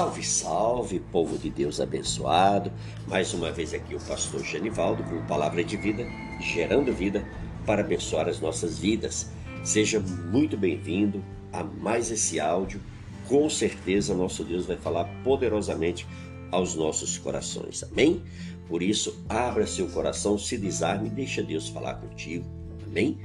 Salve, 0.00 0.24
salve, 0.24 0.98
povo 1.12 1.36
de 1.36 1.50
Deus 1.50 1.78
abençoado. 1.78 2.72
Mais 3.06 3.34
uma 3.34 3.52
vez 3.52 3.74
aqui 3.74 3.94
o 3.94 4.00
pastor 4.00 4.42
Genivaldo 4.42 5.04
com 5.04 5.26
palavra 5.26 5.62
de 5.62 5.76
vida, 5.76 6.06
gerando 6.40 6.90
vida 6.90 7.22
para 7.66 7.82
abençoar 7.82 8.26
as 8.26 8.40
nossas 8.40 8.78
vidas. 8.78 9.30
Seja 9.62 10.00
muito 10.00 10.56
bem-vindo 10.56 11.22
a 11.52 11.62
mais 11.62 12.10
esse 12.10 12.40
áudio. 12.40 12.80
Com 13.28 13.50
certeza 13.50 14.14
nosso 14.14 14.42
Deus 14.42 14.64
vai 14.64 14.78
falar 14.78 15.04
poderosamente 15.22 16.06
aos 16.50 16.74
nossos 16.74 17.18
corações. 17.18 17.84
Amém? 17.84 18.22
Por 18.68 18.82
isso, 18.82 19.22
abra 19.28 19.66
seu 19.66 19.86
coração, 19.88 20.38
se 20.38 20.56
desarme 20.56 21.08
e 21.08 21.10
deixa 21.10 21.42
Deus 21.42 21.68
falar 21.68 21.96
contigo. 21.96 22.46
Amém? 22.86 23.18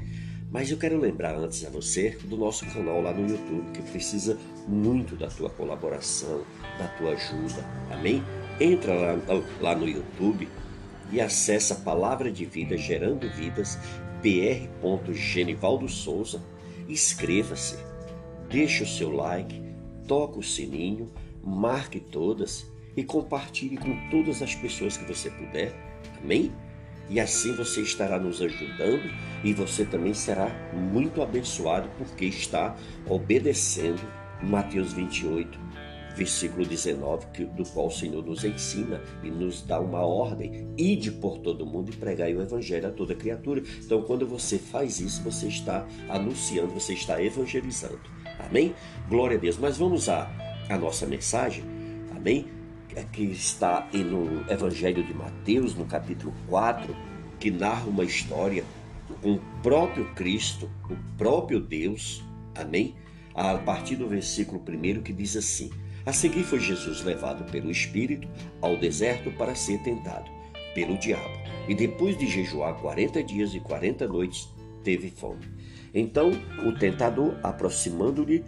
Mas 0.56 0.72
eu 0.72 0.78
quero 0.78 0.98
lembrar 0.98 1.36
antes 1.36 1.66
a 1.66 1.70
você 1.70 2.12
do 2.24 2.38
nosso 2.38 2.66
canal 2.68 3.02
lá 3.02 3.12
no 3.12 3.30
YouTube, 3.30 3.72
que 3.74 3.82
precisa 3.92 4.40
muito 4.66 5.14
da 5.14 5.28
tua 5.28 5.50
colaboração, 5.50 6.46
da 6.80 6.88
tua 6.98 7.12
ajuda. 7.12 7.62
Amém? 7.92 8.24
Entra 8.58 8.94
lá, 8.94 9.20
lá 9.60 9.76
no 9.76 9.86
YouTube 9.86 10.48
e 11.12 11.20
acessa 11.20 11.74
a 11.74 11.78
Palavra 11.80 12.32
de 12.32 12.46
Vida 12.46 12.78
Gerando 12.78 13.30
Vidas, 13.32 13.78
pr.genivaldo 14.22 15.90
Souza. 15.90 16.42
Inscreva-se, 16.88 17.76
deixe 18.50 18.82
o 18.82 18.88
seu 18.88 19.12
like, 19.12 19.62
toque 20.08 20.40
o 20.40 20.42
sininho, 20.42 21.12
marque 21.44 22.00
todas 22.00 22.66
e 22.96 23.04
compartilhe 23.04 23.76
com 23.76 24.10
todas 24.10 24.42
as 24.42 24.56
pessoas 24.56 24.96
que 24.96 25.04
você 25.04 25.30
puder. 25.30 25.76
Amém? 26.24 26.50
E 27.10 27.20
assim 27.20 27.54
você 27.54 27.82
estará 27.82 28.20
nos 28.20 28.42
ajudando 28.42 29.10
e 29.44 29.54
você 29.54 29.86
também 29.86 30.14
será 30.14 30.50
muito 30.74 31.22
abençoado 31.22 31.90
porque 31.98 32.26
está 32.26 32.76
obedecendo 33.08 34.02
Mateus 34.42 34.94
28, 34.94 35.58
versículo 36.16 36.66
19, 36.66 37.26
do 37.56 37.64
qual 37.66 37.88
o 37.88 37.92
Senhor 37.92 38.24
nos 38.26 38.44
ensina 38.44 39.02
e 39.24 39.30
nos 39.30 39.62
dá 39.62 39.80
uma 39.80 40.02
ordem: 40.02 40.68
ide 40.78 41.12
por 41.12 41.38
todo 41.40 41.66
mundo 41.66 41.92
e 41.92 41.96
pregai 41.96 42.34
o 42.34 42.42
evangelho 42.42 42.88
a 42.88 42.92
toda 42.92 43.16
criatura. 43.16 43.62
Então, 43.84 44.02
quando 44.02 44.28
você 44.28 44.58
faz 44.58 45.00
isso, 45.00 45.22
você 45.24 45.48
está 45.48 45.88
anunciando, 46.10 46.74
você 46.74 46.94
está 46.94 47.22
evangelizando. 47.22 48.02
Amém? 48.40 48.74
Glória 49.08 49.38
a 49.38 49.40
Deus. 49.40 49.58
Mas 49.58 49.78
vamos 49.78 50.10
à, 50.10 50.30
à 50.70 50.78
nossa 50.78 51.06
mensagem. 51.06 51.64
Amém? 52.16 52.55
É 52.96 53.04
que 53.04 53.24
está 53.24 53.90
no 53.94 54.50
Evangelho 54.50 55.04
de 55.04 55.14
Mateus, 55.14 55.76
no 55.76 55.86
capítulo 55.86 56.34
4, 56.48 56.96
que 57.38 57.52
narra 57.52 57.86
uma 57.88 58.06
história 58.06 58.64
com 59.22 59.34
o 59.34 59.42
próprio 59.62 60.06
Cristo, 60.14 60.70
o 60.90 60.96
próprio 61.18 61.60
Deus, 61.60 62.24
amém? 62.56 62.96
A 63.34 63.58
partir 63.58 63.98
do 63.98 64.08
versículo 64.08 64.62
1 64.62 65.02
que 65.02 65.12
diz 65.12 65.36
assim: 65.36 65.72
A 66.06 66.14
seguir 66.14 66.44
foi 66.44 66.62
Jesus 66.62 67.04
levado 67.04 67.44
pelo 67.52 67.70
Espírito 67.70 68.30
ao 68.62 68.78
deserto 68.78 69.30
para 69.32 69.54
ser 69.56 69.80
tentado 69.80 70.32
pelo 70.74 70.98
diabo. 70.98 71.38
E 71.68 71.76
depois 71.76 72.18
de 72.18 72.28
jejuar 72.28 72.76
40 72.76 73.22
dias 73.24 73.54
e 73.54 73.60
40 73.60 74.08
noites, 74.08 74.48
teve 74.86 75.10
fome. 75.10 75.44
Então 75.94 76.32
o 76.66 76.72
tentador, 76.72 77.38
aproximando-lhe, 77.44 78.46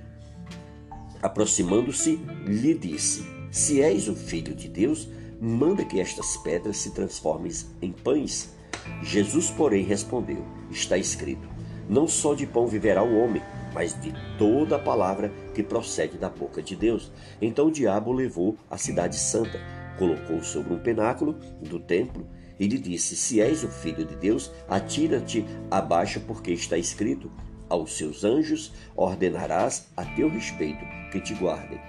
aproximando-se, 1.21 2.15
lhe 2.45 2.73
disse: 2.73 3.36
se 3.51 3.81
és 3.81 4.07
o 4.07 4.15
filho 4.15 4.55
de 4.55 4.67
Deus, 4.67 5.07
manda 5.39 5.85
que 5.85 5.99
estas 5.99 6.37
pedras 6.37 6.77
se 6.77 6.91
transformem 6.91 7.51
em 7.81 7.91
pães. 7.91 8.55
Jesus, 9.01 9.49
porém, 9.49 9.83
respondeu: 9.83 10.43
Está 10.71 10.97
escrito: 10.97 11.47
Não 11.89 12.07
só 12.07 12.33
de 12.33 12.45
pão 12.45 12.67
viverá 12.67 13.03
o 13.03 13.17
homem, 13.17 13.41
mas 13.73 13.99
de 13.99 14.13
toda 14.37 14.75
a 14.75 14.79
palavra 14.79 15.31
que 15.53 15.63
procede 15.63 16.17
da 16.17 16.29
boca 16.29 16.61
de 16.61 16.75
Deus. 16.75 17.11
Então 17.41 17.67
o 17.67 17.71
diabo 17.71 18.11
levou 18.11 18.57
a 18.69 18.77
cidade 18.77 19.17
santa, 19.17 19.59
colocou 19.97 20.41
sobre 20.43 20.73
um 20.73 20.79
penáculo 20.79 21.33
do 21.61 21.79
templo 21.79 22.27
e 22.59 22.67
lhe 22.67 22.77
disse: 22.77 23.15
Se 23.15 23.41
és 23.41 23.63
o 23.63 23.67
filho 23.67 24.05
de 24.05 24.15
Deus, 24.15 24.51
atira-te 24.67 25.45
abaixo, 25.69 26.19
porque 26.21 26.51
está 26.51 26.77
escrito: 26.77 27.31
Aos 27.69 27.97
seus 27.97 28.23
anjos 28.23 28.73
ordenarás 28.95 29.87
a 29.95 30.03
teu 30.03 30.29
respeito 30.29 30.83
que 31.11 31.19
te 31.19 31.33
guardem. 31.35 31.79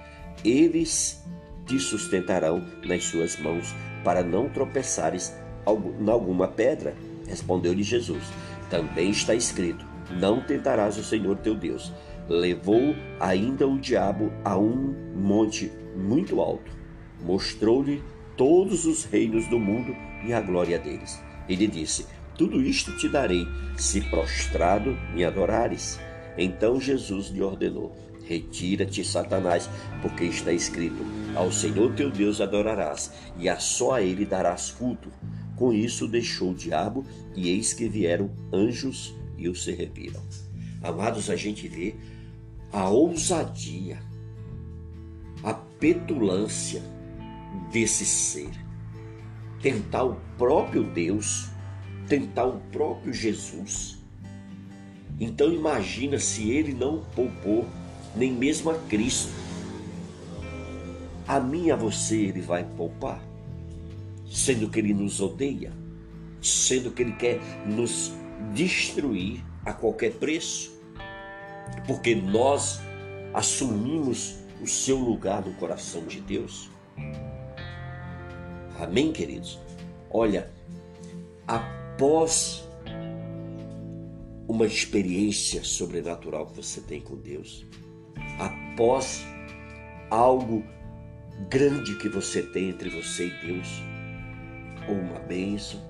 Eles 0.43 1.23
te 1.69 1.79
sustentarão 1.79 2.65
nas 2.83 3.03
suas 3.05 3.37
mãos, 3.37 3.75
para 4.03 4.23
não 4.23 4.49
tropeçares 4.49 5.35
em 5.67 6.09
alguma 6.09 6.47
pedra. 6.47 6.95
Respondeu-lhe 7.27 7.83
Jesus: 7.83 8.23
Também 8.71 9.11
está 9.11 9.35
escrito: 9.35 9.85
Não 10.19 10.41
tentarás 10.41 10.97
o 10.97 11.03
Senhor 11.03 11.37
teu 11.37 11.53
Deus. 11.53 11.93
Levou 12.27 12.95
ainda 13.19 13.67
o 13.67 13.79
diabo 13.79 14.31
a 14.43 14.57
um 14.57 14.95
monte 15.15 15.71
muito 15.95 16.41
alto, 16.41 16.71
mostrou-lhe 17.21 18.03
todos 18.35 18.85
os 18.85 19.03
reinos 19.03 19.47
do 19.47 19.59
mundo 19.59 19.95
e 20.25 20.33
a 20.33 20.41
glória 20.41 20.79
deles. 20.79 21.21
Ele 21.47 21.67
disse: 21.67 22.07
Tudo 22.35 22.61
isto 22.61 22.97
te 22.97 23.07
darei, 23.07 23.45
se 23.77 24.01
prostrado 24.09 24.97
me 25.13 25.23
adorares. 25.23 25.99
Então 26.35 26.79
Jesus 26.79 27.27
lhe 27.27 27.41
ordenou: 27.43 28.08
Retira-te, 28.29 29.03
Satanás, 29.03 29.67
porque 30.03 30.25
está 30.25 30.53
escrito: 30.53 31.03
Ao 31.35 31.51
Senhor 31.51 31.95
teu 31.95 32.11
Deus 32.11 32.39
adorarás, 32.39 33.11
e 33.39 33.49
a 33.49 33.57
só 33.57 33.93
a 33.93 34.03
ele 34.03 34.23
darás 34.23 34.69
culto. 34.69 35.09
Com 35.55 35.73
isso 35.73 36.07
deixou 36.07 36.51
o 36.51 36.55
diabo, 36.55 37.03
e 37.35 37.49
eis 37.49 37.73
que 37.73 37.89
vieram 37.89 38.29
anjos 38.53 39.15
e 39.35 39.49
o 39.49 39.55
serviram. 39.55 40.21
Amados, 40.83 41.27
a 41.31 41.35
gente 41.35 41.67
vê 41.67 41.95
a 42.71 42.87
ousadia, 42.87 43.97
a 45.43 45.55
petulância 45.55 46.83
desse 47.71 48.05
ser. 48.05 48.51
Tentar 49.59 50.03
o 50.03 50.21
próprio 50.37 50.83
Deus, 50.83 51.49
tentar 52.07 52.45
o 52.45 52.59
próprio 52.71 53.11
Jesus. 53.11 53.97
Então 55.19 55.51
imagina 55.51 56.19
se 56.19 56.51
ele 56.51 56.73
não 56.73 57.03
poupou 57.15 57.67
nem 58.15 58.31
mesmo 58.31 58.71
a 58.71 58.75
Cristo. 58.75 59.31
A 61.27 61.39
mim 61.39 61.65
e 61.65 61.71
a 61.71 61.75
você 61.75 62.17
ele 62.17 62.41
vai 62.41 62.63
poupar, 62.63 63.23
sendo 64.29 64.69
que 64.69 64.79
ele 64.79 64.93
nos 64.93 65.21
odeia, 65.21 65.71
sendo 66.41 66.91
que 66.91 67.03
ele 67.03 67.13
quer 67.13 67.39
nos 67.67 68.11
destruir 68.53 69.43
a 69.63 69.73
qualquer 69.73 70.13
preço, 70.13 70.71
porque 71.85 72.15
nós 72.15 72.79
assumimos 73.33 74.35
o 74.61 74.67
seu 74.67 74.97
lugar 74.97 75.45
no 75.45 75.53
coração 75.53 76.03
de 76.05 76.19
Deus. 76.19 76.69
Amém, 78.79 79.11
queridos? 79.11 79.59
Olha, 80.09 80.51
após 81.47 82.63
uma 84.47 84.65
experiência 84.65 85.63
sobrenatural 85.63 86.47
que 86.47 86.55
você 86.55 86.81
tem 86.81 86.99
com 86.99 87.15
Deus, 87.15 87.65
após 88.79 89.27
algo 90.09 90.63
grande 91.49 91.95
que 91.95 92.07
você 92.07 92.41
tem 92.41 92.69
entre 92.69 92.89
você 92.89 93.27
e 93.27 93.45
Deus, 93.45 93.67
ou 94.87 94.95
uma 94.95 95.19
bênção 95.19 95.81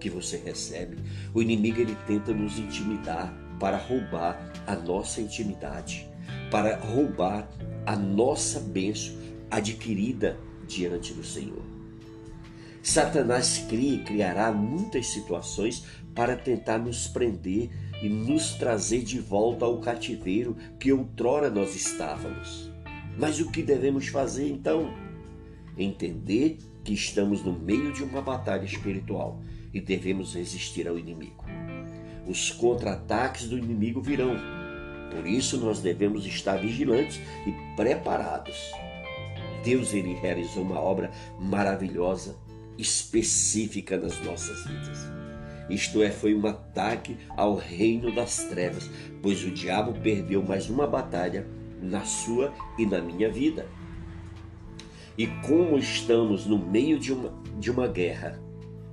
que 0.00 0.10
você 0.10 0.36
recebe, 0.38 0.98
o 1.32 1.40
inimigo 1.40 1.80
ele 1.80 1.96
tenta 2.08 2.34
nos 2.34 2.58
intimidar 2.58 3.32
para 3.60 3.76
roubar 3.76 4.50
a 4.66 4.74
nossa 4.74 5.20
intimidade, 5.20 6.08
para 6.50 6.76
roubar 6.76 7.48
a 7.86 7.94
nossa 7.94 8.58
bênção 8.58 9.14
adquirida 9.48 10.36
diante 10.66 11.14
do 11.14 11.22
Senhor. 11.22 11.62
Satanás 12.82 13.64
cria 13.68 13.94
e 13.94 14.02
criará 14.02 14.50
muitas 14.50 15.06
situações 15.06 15.84
para 16.12 16.34
tentar 16.34 16.78
nos 16.78 17.06
prender 17.06 17.70
e 18.04 18.08
nos 18.10 18.52
trazer 18.52 19.02
de 19.02 19.18
volta 19.18 19.64
ao 19.64 19.80
cativeiro 19.80 20.54
que 20.78 20.92
outrora 20.92 21.48
nós 21.48 21.74
estávamos. 21.74 22.70
Mas 23.18 23.40
o 23.40 23.50
que 23.50 23.62
devemos 23.62 24.08
fazer 24.08 24.46
então? 24.46 24.92
Entender 25.78 26.58
que 26.84 26.92
estamos 26.92 27.42
no 27.42 27.58
meio 27.58 27.94
de 27.94 28.04
uma 28.04 28.20
batalha 28.20 28.66
espiritual 28.66 29.40
e 29.72 29.80
devemos 29.80 30.34
resistir 30.34 30.86
ao 30.86 30.98
inimigo. 30.98 31.46
Os 32.28 32.50
contra-ataques 32.50 33.48
do 33.48 33.56
inimigo 33.56 34.02
virão, 34.02 34.36
por 35.10 35.26
isso 35.26 35.56
nós 35.56 35.80
devemos 35.80 36.26
estar 36.26 36.58
vigilantes 36.58 37.18
e 37.46 37.74
preparados. 37.74 38.70
Deus 39.64 39.94
ele 39.94 40.12
realizou 40.12 40.62
uma 40.62 40.78
obra 40.78 41.10
maravilhosa, 41.40 42.36
específica 42.76 43.96
nas 43.96 44.22
nossas 44.22 44.62
vidas. 44.66 45.23
Isto 45.68 46.02
é, 46.02 46.10
foi 46.10 46.34
um 46.34 46.46
ataque 46.46 47.16
ao 47.36 47.54
reino 47.54 48.14
das 48.14 48.44
trevas, 48.44 48.90
pois 49.22 49.42
o 49.44 49.50
diabo 49.50 49.94
perdeu 50.00 50.42
mais 50.42 50.68
uma 50.68 50.86
batalha 50.86 51.46
na 51.80 52.04
sua 52.04 52.52
e 52.78 52.84
na 52.84 53.00
minha 53.00 53.30
vida. 53.30 53.66
E 55.16 55.26
como 55.26 55.78
estamos 55.78 56.44
no 56.44 56.58
meio 56.58 56.98
de 56.98 57.12
uma, 57.12 57.32
de 57.58 57.70
uma 57.70 57.86
guerra, 57.86 58.38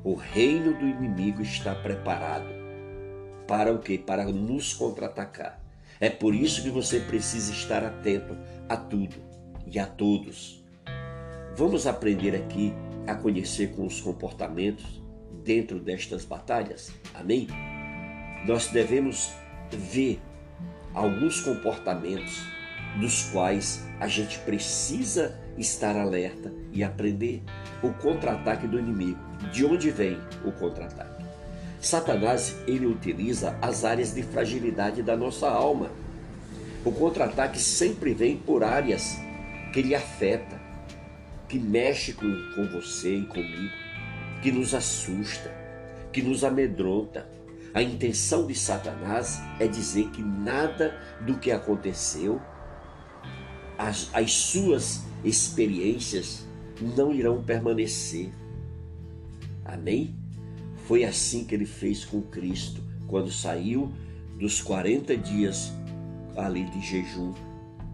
o 0.04 0.14
reino 0.14 0.74
do 0.78 0.88
inimigo 0.88 1.42
está 1.42 1.76
preparado 1.76 2.48
para 3.48 3.74
o 3.74 3.80
que? 3.80 3.98
Para 3.98 4.26
nos 4.26 4.74
contra-atacar. 4.74 5.62
É 6.00 6.10
por 6.10 6.34
isso 6.34 6.64
que 6.64 6.70
você 6.70 7.00
precisa 7.00 7.52
estar 7.52 7.84
atento 7.84 8.36
a 8.70 8.78
tudo 8.78 9.16
e 9.68 9.78
a 9.78 9.86
todos. 9.86 10.64
Vamos 11.56 11.86
aprender 11.86 12.36
aqui 12.36 12.74
a 13.06 13.14
conhecer 13.14 13.76
com 13.76 13.86
os 13.86 14.00
comportamentos 14.00 15.02
dentro 15.44 15.80
destas 15.80 16.26
batalhas. 16.26 16.92
Amém? 17.14 17.48
Nós 18.46 18.68
devemos 18.68 19.32
ver 19.72 20.22
alguns 20.94 21.42
comportamentos 21.42 22.44
dos 23.00 23.30
quais 23.30 23.86
a 24.00 24.08
gente 24.08 24.40
precisa 24.40 25.40
estar 25.58 25.96
alerta 25.96 26.52
e 26.72 26.84
aprender 26.84 27.42
o 27.82 27.92
contra-ataque 27.94 28.68
do 28.68 28.80
inimigo. 28.80 29.20
De 29.52 29.66
onde 29.66 29.90
vem 29.90 30.20
o 30.46 30.52
contra-ataque? 30.52 31.24
Satanás, 31.80 32.56
ele 32.68 32.86
utiliza 32.86 33.58
as 33.62 33.84
áreas 33.84 34.14
de 34.14 34.22
fragilidade 34.22 35.02
da 35.02 35.18
nossa 35.18 35.50
alma. 35.50 35.90
O 36.86 36.92
contra-ataque 36.92 37.60
sempre 37.60 38.14
vem 38.14 38.38
por 38.38 38.64
áreas 38.64 39.18
que 39.74 39.82
lhe 39.82 39.96
afeta, 39.96 40.60
que 41.48 41.58
mexe 41.58 42.14
com, 42.14 42.32
com 42.56 42.68
você 42.70 43.16
e 43.18 43.26
comigo, 43.26 43.74
que 44.42 44.52
nos 44.52 44.74
assusta, 44.74 45.52
que 46.12 46.22
nos 46.22 46.44
amedronta. 46.44 47.30
A 47.74 47.82
intenção 47.82 48.48
de 48.48 48.56
Satanás 48.56 49.40
é 49.60 49.68
dizer 49.68 50.10
que 50.10 50.22
nada 50.22 51.00
do 51.26 51.38
que 51.38 51.52
aconteceu, 51.52 52.42
as, 53.78 54.10
as 54.14 54.34
suas 54.34 55.04
experiências 55.24 56.46
não 56.96 57.14
irão 57.14 57.42
permanecer. 57.42 58.32
Amém? 59.64 60.16
Foi 60.86 61.06
assim 61.06 61.46
que 61.46 61.56
ele 61.56 61.66
fez 61.66 62.04
com 62.04 62.22
Cristo, 62.22 62.84
quando 63.08 63.32
saiu 63.32 63.92
dos 64.38 64.62
40 64.62 65.16
dias 65.16 65.72
ali 66.36 66.66
de 66.66 66.82
jejum 66.82 67.34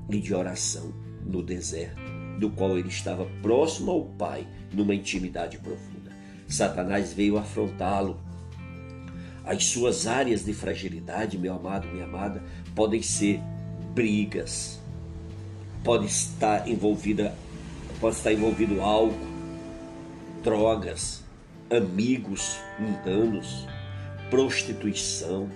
e 0.09 0.19
de 0.19 0.33
oração 0.33 0.93
no 1.25 1.43
deserto, 1.43 2.01
do 2.39 2.49
qual 2.49 2.77
ele 2.77 2.87
estava 2.87 3.25
próximo 3.41 3.91
ao 3.91 4.05
Pai, 4.05 4.47
numa 4.73 4.95
intimidade 4.95 5.57
profunda. 5.57 5.96
Satanás 6.47 7.13
veio 7.13 7.37
afrontá-lo. 7.37 8.19
As 9.45 9.65
suas 9.65 10.07
áreas 10.07 10.43
de 10.43 10.53
fragilidade, 10.53 11.37
meu 11.37 11.53
amado, 11.53 11.87
minha 11.87 12.05
amada, 12.05 12.43
podem 12.75 13.01
ser 13.01 13.39
brigas, 13.93 14.79
pode 15.83 16.05
estar 16.05 16.67
envolvida, 16.67 17.33
pode 17.99 18.15
estar 18.15 18.31
envolvido 18.33 18.81
álcool, 18.81 19.15
drogas, 20.43 21.23
amigos 21.69 22.57
mundanos, 22.79 23.65
prostituição, 24.29 25.49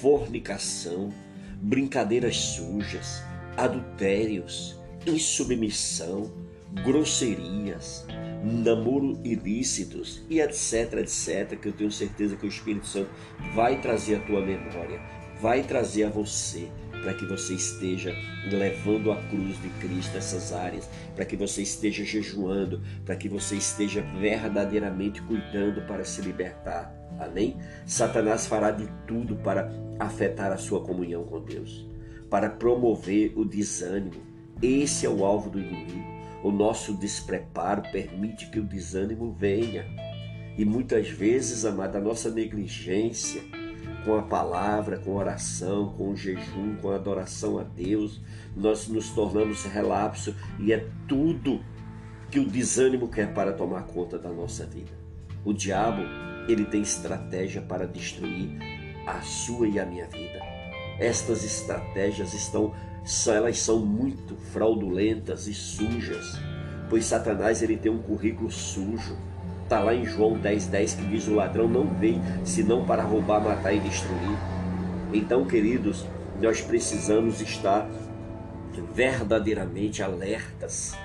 fornicação, 0.00 1.12
brincadeiras 1.60 2.36
sujas, 2.36 3.22
adultérios, 3.56 4.76
insubmissão, 5.06 6.30
grosserias, 6.84 8.04
namoro 8.42 9.20
ilícitos 9.24 10.22
e 10.28 10.40
etc, 10.40 10.94
etc, 10.98 11.58
que 11.58 11.68
eu 11.68 11.72
tenho 11.72 11.90
certeza 11.90 12.36
que 12.36 12.46
o 12.46 12.48
Espírito 12.48 12.86
Santo 12.86 13.10
vai 13.54 13.80
trazer 13.80 14.16
à 14.16 14.20
tua 14.20 14.40
memória, 14.40 15.00
vai 15.40 15.62
trazer 15.62 16.04
a 16.04 16.10
você 16.10 16.68
para 17.02 17.14
que 17.14 17.24
você 17.24 17.54
esteja 17.54 18.14
levando 18.50 19.10
a 19.10 19.16
cruz 19.16 19.60
de 19.60 19.68
Cristo 19.80 20.16
essas 20.16 20.52
áreas, 20.52 20.88
para 21.14 21.24
que 21.24 21.36
você 21.36 21.62
esteja 21.62 22.04
jejuando, 22.04 22.82
para 23.04 23.16
que 23.16 23.28
você 23.28 23.56
esteja 23.56 24.02
verdadeiramente 24.20 25.22
cuidando 25.22 25.82
para 25.86 26.04
se 26.04 26.20
libertar. 26.20 26.94
Amém? 27.18 27.56
Satanás 27.86 28.46
fará 28.46 28.70
de 28.70 28.88
tudo 29.06 29.36
para 29.36 29.70
afetar 29.98 30.52
a 30.52 30.56
sua 30.56 30.82
comunhão 30.82 31.24
com 31.24 31.40
Deus, 31.40 31.86
para 32.28 32.48
promover 32.48 33.32
o 33.36 33.44
desânimo. 33.44 34.22
Esse 34.62 35.06
é 35.06 35.08
o 35.08 35.24
alvo 35.24 35.50
do 35.50 35.58
inimigo. 35.58 36.09
O 36.42 36.50
nosso 36.50 36.94
despreparo 36.94 37.82
permite 37.92 38.48
que 38.48 38.58
o 38.58 38.64
desânimo 38.64 39.32
venha. 39.32 39.86
E 40.56 40.64
muitas 40.64 41.08
vezes, 41.08 41.64
amada, 41.64 41.98
a 41.98 42.00
nossa 42.00 42.30
negligência, 42.30 43.42
com 44.04 44.16
a 44.16 44.22
palavra, 44.22 44.98
com 44.98 45.12
a 45.12 45.20
oração, 45.20 45.92
com 45.96 46.10
o 46.10 46.16
jejum, 46.16 46.76
com 46.76 46.90
a 46.90 46.96
adoração 46.96 47.58
a 47.58 47.62
Deus, 47.62 48.20
nós 48.56 48.88
nos 48.88 49.10
tornamos 49.10 49.64
relapso 49.64 50.34
e 50.58 50.72
é 50.72 50.86
tudo 51.06 51.60
que 52.30 52.38
o 52.38 52.48
desânimo 52.48 53.08
quer 53.08 53.34
para 53.34 53.52
tomar 53.52 53.82
conta 53.82 54.18
da 54.18 54.30
nossa 54.30 54.64
vida. 54.64 54.92
O 55.44 55.52
diabo, 55.52 56.02
ele 56.48 56.64
tem 56.64 56.82
estratégia 56.82 57.60
para 57.60 57.86
destruir 57.86 58.58
a 59.06 59.20
sua 59.20 59.68
e 59.68 59.78
a 59.78 59.86
minha 59.86 60.06
vida. 60.06 60.40
Estas 60.98 61.44
estratégias 61.44 62.34
estão 62.34 62.74
elas 63.26 63.58
são 63.58 63.84
muito 63.84 64.36
fraudulentas 64.52 65.46
e 65.46 65.54
sujas, 65.54 66.38
pois 66.88 67.04
Satanás 67.04 67.62
ele 67.62 67.76
tem 67.76 67.90
um 67.90 68.02
currículo 68.02 68.50
sujo 68.50 69.16
Está 69.70 69.78
lá 69.84 69.94
em 69.94 70.04
João 70.04 70.36
10,10 70.36 70.68
10, 70.68 70.94
que 70.94 71.06
diz: 71.06 71.28
O 71.28 71.36
ladrão 71.36 71.68
não 71.68 71.86
vem 71.86 72.20
senão 72.44 72.84
para 72.84 73.04
roubar, 73.04 73.40
matar 73.40 73.72
e 73.72 73.78
destruir. 73.78 74.36
Então, 75.12 75.44
queridos, 75.44 76.04
nós 76.42 76.60
precisamos 76.60 77.40
estar 77.40 77.88
verdadeiramente 78.92 80.02
alertas. 80.02 80.98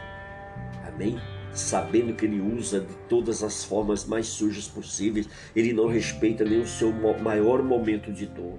Amém? 0.84 1.22
Sabendo 1.54 2.16
que 2.16 2.26
ele 2.26 2.42
usa 2.42 2.80
de 2.80 2.94
todas 3.08 3.44
as 3.44 3.64
formas 3.64 4.04
mais 4.04 4.26
sujas 4.26 4.68
possíveis, 4.68 5.30
ele 5.56 5.72
não 5.72 5.86
respeita 5.86 6.44
nem 6.44 6.62
o 6.62 6.68
seu 6.68 6.92
maior 6.92 7.62
momento 7.62 8.12
de 8.12 8.26
dor. 8.26 8.58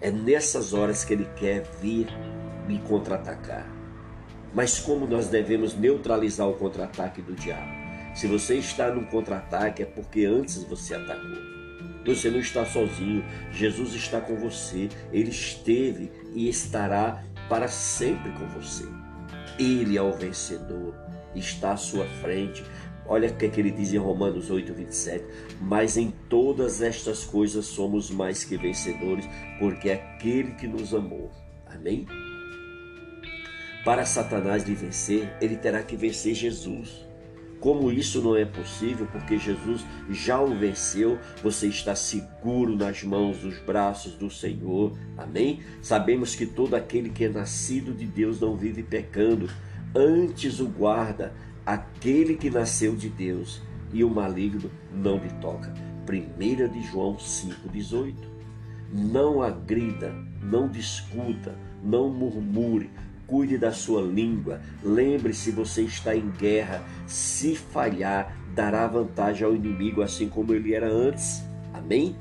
É 0.00 0.10
nessas 0.10 0.72
horas 0.72 1.04
que 1.04 1.12
ele 1.12 1.28
quer 1.36 1.64
vir 1.80 2.06
me 2.66 2.78
contra-atacar. 2.80 3.66
Mas 4.54 4.78
como 4.78 5.06
nós 5.06 5.28
devemos 5.28 5.74
neutralizar 5.76 6.48
o 6.48 6.54
contra-ataque 6.54 7.20
do 7.20 7.34
diabo? 7.34 7.78
Se 8.14 8.26
você 8.26 8.54
está 8.56 8.92
no 8.92 9.06
contra-ataque, 9.06 9.82
é 9.82 9.86
porque 9.86 10.24
antes 10.24 10.64
você 10.64 10.94
atacou. 10.94 11.58
Você 12.06 12.30
não 12.30 12.38
está 12.38 12.64
sozinho, 12.64 13.24
Jesus 13.52 13.94
está 13.94 14.20
com 14.20 14.36
você, 14.36 14.88
Ele 15.12 15.30
esteve 15.30 16.10
e 16.34 16.48
estará 16.48 17.22
para 17.48 17.68
sempre 17.68 18.30
com 18.32 18.46
você. 18.48 18.86
Ele 19.58 19.96
é 19.96 20.02
o 20.02 20.12
vencedor, 20.12 20.94
está 21.34 21.72
à 21.72 21.76
sua 21.76 22.06
frente. 22.22 22.64
Olha 23.08 23.30
o 23.30 23.34
que, 23.34 23.46
é 23.46 23.48
que 23.48 23.58
ele 23.58 23.70
diz 23.70 23.94
em 23.94 23.98
Romanos 23.98 24.50
8, 24.50 24.74
27. 24.74 25.24
Mas 25.60 25.96
em 25.96 26.12
todas 26.28 26.82
estas 26.82 27.24
coisas 27.24 27.64
somos 27.64 28.10
mais 28.10 28.44
que 28.44 28.56
vencedores, 28.58 29.26
porque 29.58 29.88
é 29.88 29.94
aquele 29.94 30.52
que 30.52 30.66
nos 30.66 30.94
amou. 30.94 31.30
Amém? 31.66 32.06
Para 33.82 34.04
Satanás 34.04 34.64
lhe 34.64 34.74
vencer, 34.74 35.32
ele 35.40 35.56
terá 35.56 35.82
que 35.82 35.96
vencer 35.96 36.34
Jesus. 36.34 37.08
Como 37.60 37.90
isso 37.90 38.20
não 38.22 38.36
é 38.36 38.44
possível, 38.44 39.06
porque 39.10 39.38
Jesus 39.38 39.84
já 40.10 40.40
o 40.40 40.54
venceu, 40.54 41.18
você 41.42 41.66
está 41.66 41.94
seguro 41.94 42.76
nas 42.76 43.02
mãos, 43.02 43.38
dos 43.38 43.58
braços 43.58 44.12
do 44.12 44.30
Senhor. 44.30 44.96
Amém? 45.16 45.60
Sabemos 45.82 46.34
que 46.34 46.46
todo 46.46 46.74
aquele 46.74 47.08
que 47.08 47.24
é 47.24 47.28
nascido 47.28 47.92
de 47.92 48.06
Deus 48.06 48.38
não 48.38 48.56
vive 48.56 48.82
pecando, 48.82 49.50
antes 49.94 50.60
o 50.60 50.68
guarda 50.68 51.32
aquele 51.72 52.34
que 52.34 52.50
nasceu 52.50 52.96
de 52.96 53.08
Deus, 53.08 53.60
e 53.92 54.02
o 54.02 54.10
maligno 54.10 54.70
não 54.92 55.18
lhe 55.18 55.30
toca. 55.40 55.72
1 56.08 56.72
de 56.72 56.82
João 56.82 57.16
5,18. 57.16 58.14
Não 58.90 59.42
agrida, 59.42 60.14
não 60.42 60.66
discuta, 60.68 61.54
não 61.82 62.08
murmure, 62.08 62.90
Cuide 63.28 63.58
da 63.58 63.70
sua 63.70 64.00
língua. 64.00 64.62
Lembre-se, 64.82 65.50
você 65.50 65.82
está 65.82 66.16
em 66.16 66.30
guerra. 66.30 66.82
Se 67.06 67.54
falhar, 67.54 68.34
dará 68.54 68.86
vantagem 68.86 69.46
ao 69.46 69.54
inimigo, 69.54 70.00
assim 70.00 70.30
como 70.30 70.54
ele 70.54 70.72
era 70.72 70.90
antes. 70.90 71.42
Amém? 71.74 72.16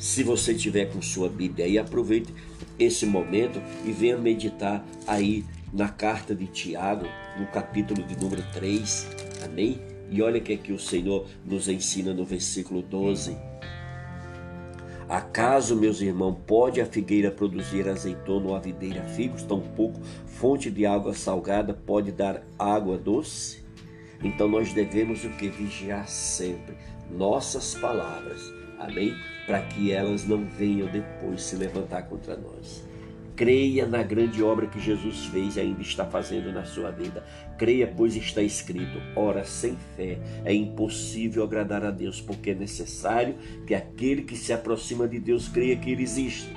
Se 0.00 0.24
você 0.24 0.52
tiver 0.52 0.86
com 0.86 1.00
sua 1.00 1.28
Bíblia 1.28 1.64
aí, 1.64 1.78
aproveite 1.78 2.34
esse 2.76 3.06
momento 3.06 3.62
e 3.84 3.92
venha 3.92 4.18
meditar 4.18 4.84
aí 5.06 5.44
na 5.72 5.88
carta 5.88 6.34
de 6.34 6.46
Tiago, 6.46 7.06
no 7.38 7.46
capítulo 7.46 8.02
de 8.02 8.18
número 8.18 8.42
3. 8.52 9.08
Amém? 9.44 9.80
E 10.10 10.20
olha 10.22 10.40
o 10.40 10.42
que, 10.42 10.52
é 10.52 10.56
que 10.56 10.72
o 10.72 10.78
Senhor 10.78 11.26
nos 11.44 11.68
ensina 11.68 12.12
no 12.12 12.24
versículo 12.24 12.82
12. 12.82 13.36
Acaso, 15.08 15.76
meus 15.76 16.00
irmãos, 16.00 16.36
pode 16.46 16.80
a 16.80 16.86
figueira 16.86 17.30
produzir 17.30 17.88
azeitona 17.88 18.48
ou 18.48 18.56
a 18.56 18.60
videira 18.60 19.02
figos? 19.02 19.42
Tampouco 19.42 20.00
fonte 20.26 20.70
de 20.70 20.86
água 20.86 21.14
salgada 21.14 21.74
pode 21.74 22.12
dar 22.12 22.42
água 22.58 22.96
doce? 22.96 23.64
Então 24.22 24.48
nós 24.48 24.72
devemos 24.72 25.24
o 25.24 25.30
que? 25.30 25.48
Vigiar 25.48 26.06
sempre 26.08 26.76
nossas 27.10 27.74
palavras, 27.74 28.40
amém? 28.78 29.12
Para 29.46 29.62
que 29.62 29.90
elas 29.90 30.24
não 30.24 30.44
venham 30.44 30.88
depois 30.88 31.42
se 31.42 31.56
levantar 31.56 32.02
contra 32.02 32.36
nós. 32.36 32.89
Creia 33.40 33.86
na 33.86 34.02
grande 34.02 34.42
obra 34.42 34.66
que 34.66 34.78
Jesus 34.78 35.24
fez 35.24 35.56
e 35.56 35.60
ainda 35.60 35.80
está 35.80 36.04
fazendo 36.04 36.52
na 36.52 36.62
sua 36.66 36.90
vida. 36.90 37.24
Creia, 37.56 37.86
pois 37.86 38.14
está 38.14 38.42
escrito: 38.42 39.00
ora, 39.16 39.46
sem 39.46 39.78
fé 39.96 40.18
é 40.44 40.52
impossível 40.52 41.42
agradar 41.42 41.82
a 41.82 41.90
Deus, 41.90 42.20
porque 42.20 42.50
é 42.50 42.54
necessário 42.54 43.36
que 43.66 43.74
aquele 43.74 44.24
que 44.24 44.36
se 44.36 44.52
aproxima 44.52 45.08
de 45.08 45.18
Deus 45.18 45.48
creia 45.48 45.74
que 45.74 45.90
Ele 45.90 46.02
existe 46.02 46.54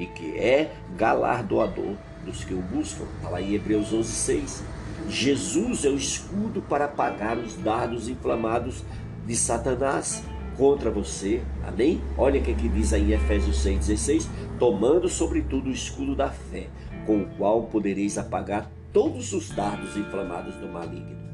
e 0.00 0.06
que 0.06 0.36
é 0.36 0.72
galardoador 0.96 1.94
dos 2.26 2.42
que 2.42 2.52
o 2.52 2.60
buscam. 2.60 3.04
Está 3.14 3.28
lá 3.28 3.40
em 3.40 3.54
Hebreus 3.54 3.92
11, 3.92 4.10
6. 4.10 4.64
Jesus 5.08 5.84
é 5.84 5.88
o 5.88 5.94
escudo 5.94 6.60
para 6.62 6.86
apagar 6.86 7.38
os 7.38 7.54
dardos 7.54 8.08
inflamados 8.08 8.82
de 9.24 9.36
Satanás 9.36 10.20
contra 10.56 10.90
você. 10.90 11.42
Amém? 11.66 12.00
Olha 12.16 12.40
o 12.40 12.42
que, 12.42 12.54
que 12.54 12.68
diz 12.68 12.92
aí 12.92 13.12
em 13.12 13.14
Efésios 13.14 13.64
6,16: 13.64 14.26
tomando 14.58 15.08
sobretudo 15.08 15.68
o 15.68 15.72
escudo 15.72 16.14
da 16.14 16.30
fé, 16.30 16.68
com 17.06 17.22
o 17.22 17.26
qual 17.36 17.64
podereis 17.64 18.18
apagar 18.18 18.70
todos 18.92 19.32
os 19.32 19.50
dardos 19.50 19.96
inflamados 19.96 20.54
do 20.56 20.68
maligno. 20.68 21.24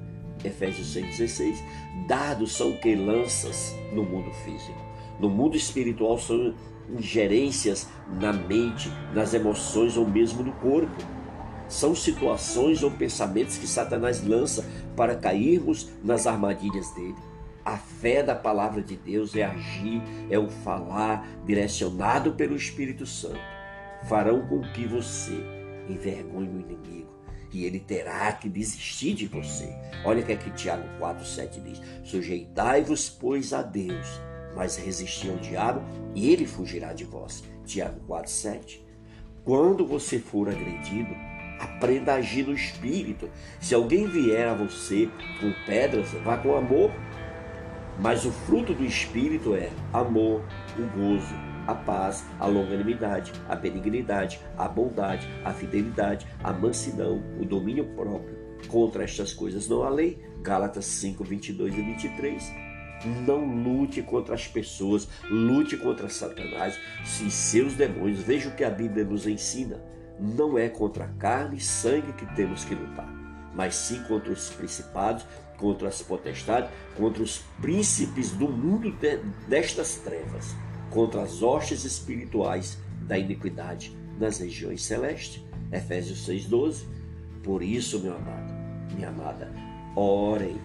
Efésios 0.45 0.95
6,16. 0.95 1.57
Dardos 2.07 2.53
são 2.53 2.73
que 2.73 2.95
lanças 2.95 3.75
no 3.93 4.03
mundo 4.03 4.31
físico. 4.45 4.79
No 5.19 5.29
mundo 5.29 5.57
espiritual 5.57 6.19
são 6.19 6.55
ingerências 6.89 7.87
na 8.21 8.33
mente, 8.33 8.91
nas 9.15 9.35
emoções 9.35 9.97
ou 9.97 10.09
mesmo 10.09 10.43
no 10.43 10.53
corpo. 10.53 10.97
São 11.69 11.95
situações 11.95 12.83
ou 12.83 12.91
pensamentos 12.91 13.57
que 13.59 13.67
Satanás 13.67 14.27
lança 14.27 14.67
para 14.97 15.15
cairmos 15.15 15.89
nas 16.03 16.27
armadilhas 16.27 16.91
dele. 16.95 17.30
A 17.65 17.77
fé 17.77 18.23
da 18.23 18.35
palavra 18.35 18.83
de 18.83 18.97
Deus 18.97 19.37
é 19.37 19.45
agir, 19.45 20.03
é 20.31 20.39
o 20.39 20.49
falar 20.49 21.27
direcionado 21.45 22.33
pelo 22.33 22.57
Espírito 22.57 23.07
Santo. 23.07 23.41
Farão 24.09 24.47
com 24.47 24.61
que 24.73 24.87
você 24.87 25.35
envergonhe 25.89 26.49
o 26.49 26.61
inimigo 26.61 27.21
e 27.53 27.65
ele 27.65 27.81
terá 27.81 28.33
que 28.33 28.49
desistir 28.49 29.15
de 29.15 29.27
você. 29.27 29.75
Olha 30.05 30.23
o 30.23 30.27
que 30.27 30.33
é 30.33 30.37
que 30.37 30.51
Tiago 30.51 30.89
4,7 31.01 31.63
diz: 31.63 31.81
Sujeitai-vos, 32.05 33.09
pois, 33.09 33.53
a 33.53 33.63
Deus, 33.63 34.21
mas 34.55 34.77
resisti 34.77 35.29
ao 35.29 35.37
diabo 35.37 35.83
e 36.15 36.31
ele 36.31 36.47
fugirá 36.47 36.93
de 36.93 37.05
vós. 37.05 37.45
Tiago 37.65 38.01
4,7. 38.09 38.81
Quando 39.45 39.87
você 39.87 40.19
for 40.19 40.49
agredido, 40.49 41.15
aprenda 41.59 42.13
a 42.13 42.17
agir 42.17 42.47
no 42.47 42.55
espírito. 42.55 43.29
Se 43.61 43.75
alguém 43.75 44.07
vier 44.07 44.49
a 44.49 44.55
você 44.55 45.09
com 45.41 45.53
pedras, 45.67 46.11
vá 46.25 46.37
com 46.37 46.55
amor. 46.55 46.93
Mas 47.99 48.25
o 48.25 48.31
fruto 48.31 48.73
do 48.73 48.85
espírito 48.85 49.55
é 49.55 49.71
amor, 49.93 50.43
o 50.79 50.99
gozo, 50.99 51.35
a 51.67 51.75
paz, 51.75 52.25
a 52.39 52.47
longanimidade, 52.47 53.33
a 53.49 53.55
benignidade, 53.55 54.41
a 54.57 54.67
bondade, 54.67 55.29
a 55.45 55.53
fidelidade, 55.53 56.27
a 56.43 56.53
mansidão, 56.53 57.23
o 57.39 57.45
domínio 57.45 57.85
próprio. 57.95 58.39
Contra 58.69 59.05
estas 59.05 59.33
coisas 59.33 59.69
não 59.69 59.83
há 59.83 59.89
lei. 59.89 60.23
Gálatas 60.43 60.85
5, 60.87 61.23
22 61.25 61.75
e 61.75 61.83
23. 61.83 62.53
Não 63.27 63.45
lute 63.45 64.03
contra 64.03 64.35
as 64.35 64.47
pessoas, 64.47 65.09
lute 65.31 65.77
contra 65.77 66.09
Satanás 66.09 66.79
e 67.03 67.31
seus 67.31 67.75
demônios. 67.75 68.21
Veja 68.21 68.49
o 68.49 68.55
que 68.55 68.65
a 68.65 68.71
Bíblia 68.71 69.05
nos 69.05 69.27
ensina. 69.27 69.83
Não 70.19 70.59
é 70.59 70.69
contra 70.69 71.09
carne 71.19 71.57
e 71.57 71.61
sangue 71.61 72.13
que 72.13 72.27
temos 72.35 72.63
que 72.65 72.75
lutar, 72.75 73.09
mas 73.55 73.75
sim 73.75 74.03
contra 74.03 74.31
os 74.31 74.51
principados, 74.51 75.25
contra 75.61 75.89
as 75.89 76.03
potestades, 76.03 76.71
contra 76.97 77.23
os 77.23 77.43
príncipes 77.61 78.31
do 78.31 78.49
mundo 78.49 78.91
de, 78.91 79.19
destas 79.47 79.97
trevas 79.97 80.55
contra 80.91 81.23
as 81.23 81.43
hostes 81.43 81.85
espirituais 81.85 82.77
da 83.03 83.17
iniquidade 83.17 83.97
nas 84.19 84.39
regiões 84.39 84.83
celestes. 84.83 85.43
Efésios 85.73 86.27
6,12. 86.27 86.85
Por 87.43 87.63
isso, 87.63 88.01
meu 88.01 88.15
amado, 88.15 88.53
minha 88.95 89.09
amada, 89.09 89.51
orem, 89.97 90.61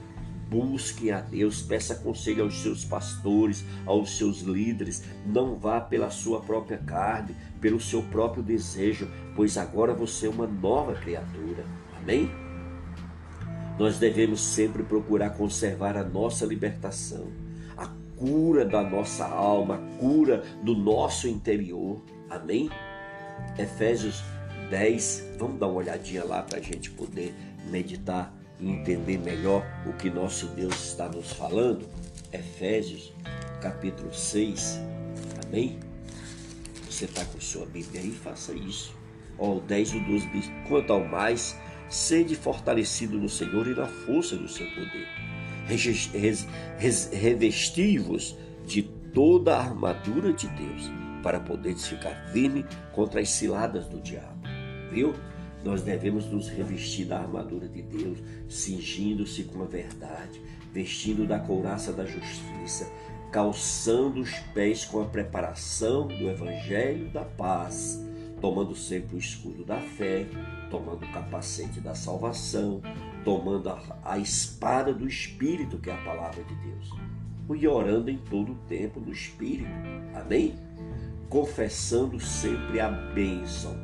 busquem 0.50 1.12
a 1.12 1.22
Deus, 1.22 1.62
peça 1.62 1.96
conselho 1.96 2.44
aos 2.44 2.62
seus 2.62 2.84
pastores, 2.84 3.64
aos 3.86 4.18
seus 4.18 4.42
líderes. 4.42 5.04
Não 5.26 5.56
vá 5.56 5.80
pela 5.80 6.10
sua 6.10 6.42
própria 6.42 6.80
carne, 6.80 7.36
pelo 7.62 7.80
seu 7.80 8.04
próprio 8.04 8.44
desejo, 8.44 9.08
pois 9.36 9.58
agora 9.58 9.94
você 9.94 10.28
é 10.28 10.30
uma 10.30 10.48
nova 10.48 10.96
criatura. 10.96 11.66
Amém? 11.98 12.45
Nós 13.78 14.00
devemos 14.00 14.42
sempre 14.42 14.84
procurar 14.84 15.32
conservar 15.32 15.98
a 15.98 16.04
nossa 16.04 16.46
libertação 16.46 17.46
cura 18.18 18.66
da 18.66 18.82
nossa 18.82 19.26
alma, 19.26 19.78
cura 20.00 20.44
do 20.64 20.76
nosso 20.76 21.28
interior. 21.28 22.02
Amém? 22.30 22.70
Efésios 23.58 24.24
10, 24.70 25.36
vamos 25.38 25.60
dar 25.60 25.68
uma 25.68 25.78
olhadinha 25.78 26.24
lá 26.24 26.42
para 26.42 26.60
a 26.60 26.62
gente 26.62 26.90
poder 26.92 27.34
meditar 27.70 28.34
e 28.60 28.70
entender 28.70 29.18
melhor 29.18 29.66
o 29.86 29.94
que 29.94 30.10
nosso 30.10 30.48
Deus 30.48 30.92
está 30.92 31.10
nos 31.10 31.34
falando. 31.34 31.88
Efésios 32.32 33.14
capítulo 33.62 34.14
6, 34.14 34.80
amém? 35.48 35.80
Você 36.90 37.06
está 37.06 37.26
com 37.26 37.40
sua 37.40 37.66
Bíblia 37.66 38.02
aí? 38.02 38.12
Faça 38.12 38.54
isso. 38.54 38.96
Ó, 39.38 39.58
o 39.58 39.60
10 39.60 39.94
e 39.94 39.98
o 39.98 40.06
12 40.06 40.30
diz: 40.30 40.52
Quanto 40.68 40.94
ao 40.94 41.04
mais, 41.06 41.58
sede 41.90 42.36
fortalecido 42.36 43.18
no 43.18 43.30
Senhor 43.30 43.68
e 43.68 43.76
na 43.76 43.88
força 43.88 44.36
do 44.36 44.48
seu 44.48 44.68
poder 44.72 45.26
revesti-vos 47.12 48.38
de 48.66 48.84
toda 48.84 49.56
a 49.56 49.64
armadura 49.64 50.32
de 50.32 50.48
Deus, 50.50 50.92
para 51.24 51.40
poderes 51.40 51.88
ficar 51.88 52.32
firme 52.32 52.66
contra 52.94 53.22
as 53.22 53.30
ciladas 53.30 53.88
do 53.88 54.00
diabo. 54.00 54.48
Viu? 54.92 55.14
Nós 55.64 55.82
devemos 55.82 56.28
nos 56.28 56.48
revestir 56.48 57.06
da 57.06 57.20
armadura 57.20 57.68
de 57.68 57.82
Deus, 57.82 58.20
cingindo-se 58.48 59.46
com 59.46 59.64
a 59.64 59.66
verdade, 59.66 60.40
vestindo 60.72 61.26
da 61.26 61.40
couraça 61.40 61.92
da 61.92 62.06
justiça, 62.06 62.88
calçando 63.32 64.22
os 64.22 64.30
pés 64.54 64.86
com 64.86 65.02
a 65.02 65.06
preparação 65.06 66.08
do 66.08 66.30
evangelho 66.30 67.10
da 67.10 67.24
paz, 67.24 68.00
tomando 68.46 68.76
sempre 68.76 69.16
o 69.16 69.18
escudo 69.18 69.66
da 69.66 69.80
fé, 69.80 70.28
tomando 70.70 71.04
o 71.04 71.12
capacete 71.12 71.80
da 71.80 71.96
salvação, 71.96 72.80
tomando 73.24 73.68
a, 73.70 73.82
a 74.04 74.20
espada 74.20 74.94
do 74.94 75.08
Espírito, 75.08 75.80
que 75.80 75.90
é 75.90 75.94
a 75.96 76.04
palavra 76.04 76.44
de 76.44 76.54
Deus, 76.54 76.92
e 77.60 77.68
orando 77.68 78.12
em 78.12 78.20
todo 78.20 78.52
o 78.52 78.56
tempo 78.68 79.00
no 79.00 79.12
Espírito. 79.12 79.72
Amém? 80.14 80.54
Confessando 81.28 82.20
sempre 82.20 82.80
a 82.80 82.88
bênção. 82.88 83.76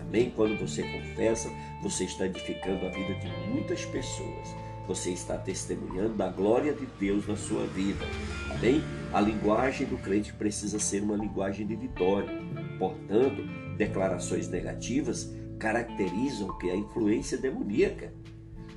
Amém? 0.00 0.32
Quando 0.34 0.58
você 0.58 0.82
confessa, 0.82 1.48
você 1.80 2.02
está 2.02 2.26
edificando 2.26 2.86
a 2.86 2.88
vida 2.88 3.14
de 3.20 3.28
muitas 3.52 3.84
pessoas. 3.84 4.48
Você 4.88 5.10
está 5.10 5.38
testemunhando 5.38 6.16
da 6.16 6.28
glória 6.28 6.72
de 6.72 6.86
Deus 6.98 7.24
na 7.28 7.36
sua 7.36 7.68
vida. 7.68 8.04
Amém? 8.50 8.82
A 9.12 9.20
linguagem 9.20 9.86
do 9.86 9.96
crente 9.96 10.32
precisa 10.32 10.80
ser 10.80 11.04
uma 11.04 11.14
linguagem 11.14 11.64
de 11.64 11.76
vitória. 11.76 12.36
Portanto, 12.80 13.67
declarações 13.78 14.48
negativas 14.48 15.32
caracterizam 15.58 16.56
que 16.58 16.70
a 16.70 16.76
influência 16.76 17.38
demoníaca 17.38 18.12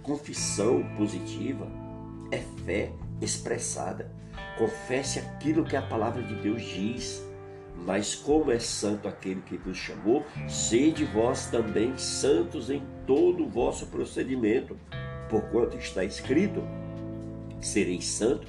Confissão 0.02 0.84
positiva 0.98 1.68
é 2.32 2.40
fé 2.66 2.92
expressada. 3.22 4.12
Confesse 4.58 5.20
aquilo 5.20 5.64
que 5.64 5.76
a 5.76 5.82
palavra 5.82 6.24
de 6.24 6.36
Deus 6.36 6.62
diz. 6.62 7.24
Mas 7.86 8.14
como 8.14 8.52
é 8.52 8.60
santo 8.60 9.08
aquele 9.08 9.42
que 9.42 9.58
vos 9.58 9.78
chamou, 9.78 10.26
sede 10.48 11.06
vós 11.06 11.48
também 11.48 11.98
santos 11.98 12.70
em 12.70 12.84
todo 13.08 13.44
o 13.44 13.50
vosso 13.50 13.88
procedimento, 13.88 14.78
porquanto 15.30 15.78
está 15.78 16.04
escrito: 16.04 16.62
sereis 17.60 18.06
santo, 18.06 18.48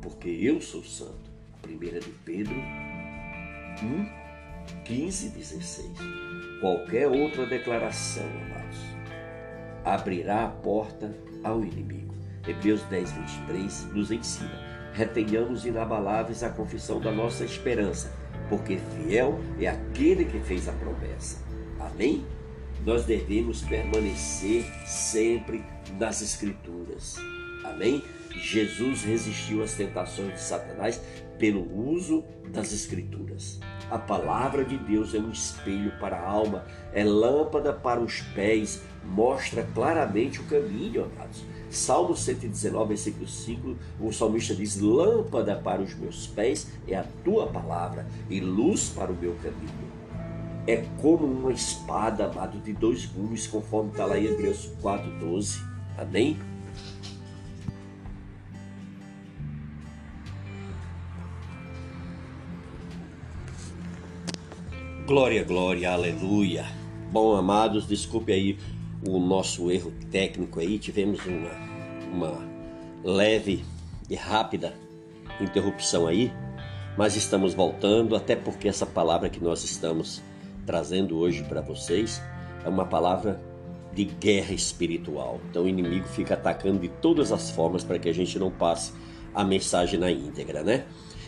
porque 0.00 0.28
eu 0.28 0.60
sou 0.60 0.82
santo. 0.84 1.30
1 1.66 1.78
de 2.00 2.10
Pedro 2.24 2.54
1, 2.54 4.21
15, 4.84 5.30
16. 5.30 5.90
Qualquer 6.60 7.08
outra 7.08 7.46
declaração, 7.46 8.24
amados, 8.24 8.78
abrirá 9.84 10.44
a 10.44 10.48
porta 10.48 11.14
ao 11.42 11.62
inimigo. 11.62 12.14
Hebreus 12.46 12.82
10, 12.84 13.12
23 13.12 13.84
nos 13.92 14.10
ensina: 14.10 14.58
retenhamos 14.92 15.64
inabaláveis 15.64 16.42
a 16.42 16.50
confissão 16.50 17.00
da 17.00 17.12
nossa 17.12 17.44
esperança, 17.44 18.12
porque 18.48 18.78
fiel 18.78 19.38
é 19.60 19.68
aquele 19.68 20.24
que 20.24 20.40
fez 20.40 20.68
a 20.68 20.72
promessa. 20.72 21.38
Amém? 21.80 22.24
Nós 22.84 23.04
devemos 23.04 23.62
permanecer 23.62 24.64
sempre 24.86 25.64
nas 25.98 26.20
Escrituras. 26.20 27.16
Amém? 27.64 28.02
Jesus 28.38 29.02
resistiu 29.02 29.62
às 29.62 29.74
tentações 29.74 30.34
de 30.34 30.40
Satanás 30.40 31.00
pelo 31.38 31.90
uso 31.90 32.24
das 32.50 32.72
Escrituras. 32.72 33.58
A 33.90 33.98
palavra 33.98 34.64
de 34.64 34.78
Deus 34.78 35.14
é 35.14 35.18
um 35.18 35.30
espelho 35.30 35.92
para 35.98 36.16
a 36.16 36.26
alma, 36.26 36.64
é 36.92 37.04
lâmpada 37.04 37.72
para 37.72 38.00
os 38.00 38.20
pés, 38.34 38.82
mostra 39.04 39.62
claramente 39.74 40.40
o 40.40 40.44
caminho, 40.44 41.04
amados. 41.04 41.44
Salmo 41.68 42.14
119, 42.14 42.88
versículo 42.88 43.26
5, 43.26 43.76
o 44.00 44.12
salmista 44.12 44.54
diz: 44.54 44.78
Lâmpada 44.80 45.56
para 45.56 45.82
os 45.82 45.94
meus 45.94 46.26
pés 46.26 46.68
é 46.86 46.94
a 46.94 47.04
tua 47.24 47.46
palavra 47.46 48.06
e 48.30 48.40
luz 48.40 48.90
para 48.90 49.10
o 49.10 49.16
meu 49.16 49.34
caminho. 49.36 49.92
É 50.66 50.84
como 51.00 51.26
uma 51.26 51.52
espada, 51.52 52.26
amado, 52.26 52.60
de 52.60 52.72
dois 52.72 53.06
gumes, 53.06 53.46
conforme 53.46 53.90
está 53.90 54.04
lá 54.04 54.18
em 54.18 54.26
Hebreus 54.26 54.70
4,12. 54.80 55.60
Amém? 55.98 56.38
Glória, 65.12 65.44
glória, 65.44 65.92
aleluia. 65.92 66.64
Bom, 67.10 67.36
amados, 67.36 67.86
desculpe 67.86 68.32
aí 68.32 68.56
o 69.06 69.20
nosso 69.20 69.70
erro 69.70 69.92
técnico 70.10 70.58
aí, 70.58 70.78
tivemos 70.78 71.20
uma, 71.26 71.50
uma 72.10 72.48
leve 73.04 73.62
e 74.08 74.14
rápida 74.14 74.72
interrupção 75.38 76.06
aí, 76.06 76.32
mas 76.96 77.14
estamos 77.14 77.52
voltando, 77.52 78.16
até 78.16 78.34
porque 78.34 78.66
essa 78.66 78.86
palavra 78.86 79.28
que 79.28 79.38
nós 79.38 79.62
estamos 79.64 80.22
trazendo 80.64 81.18
hoje 81.18 81.42
para 81.42 81.60
vocês 81.60 82.22
é 82.64 82.68
uma 82.70 82.86
palavra 82.86 83.38
de 83.92 84.06
guerra 84.06 84.54
espiritual. 84.54 85.42
Então 85.50 85.64
o 85.64 85.68
inimigo 85.68 86.08
fica 86.08 86.32
atacando 86.32 86.78
de 86.78 86.88
todas 86.88 87.32
as 87.32 87.50
formas 87.50 87.84
para 87.84 87.98
que 87.98 88.08
a 88.08 88.14
gente 88.14 88.38
não 88.38 88.50
passe 88.50 88.94
a 89.34 89.44
mensagem 89.44 90.00
na 90.00 90.10
íntegra, 90.10 90.62
né? 90.62 90.86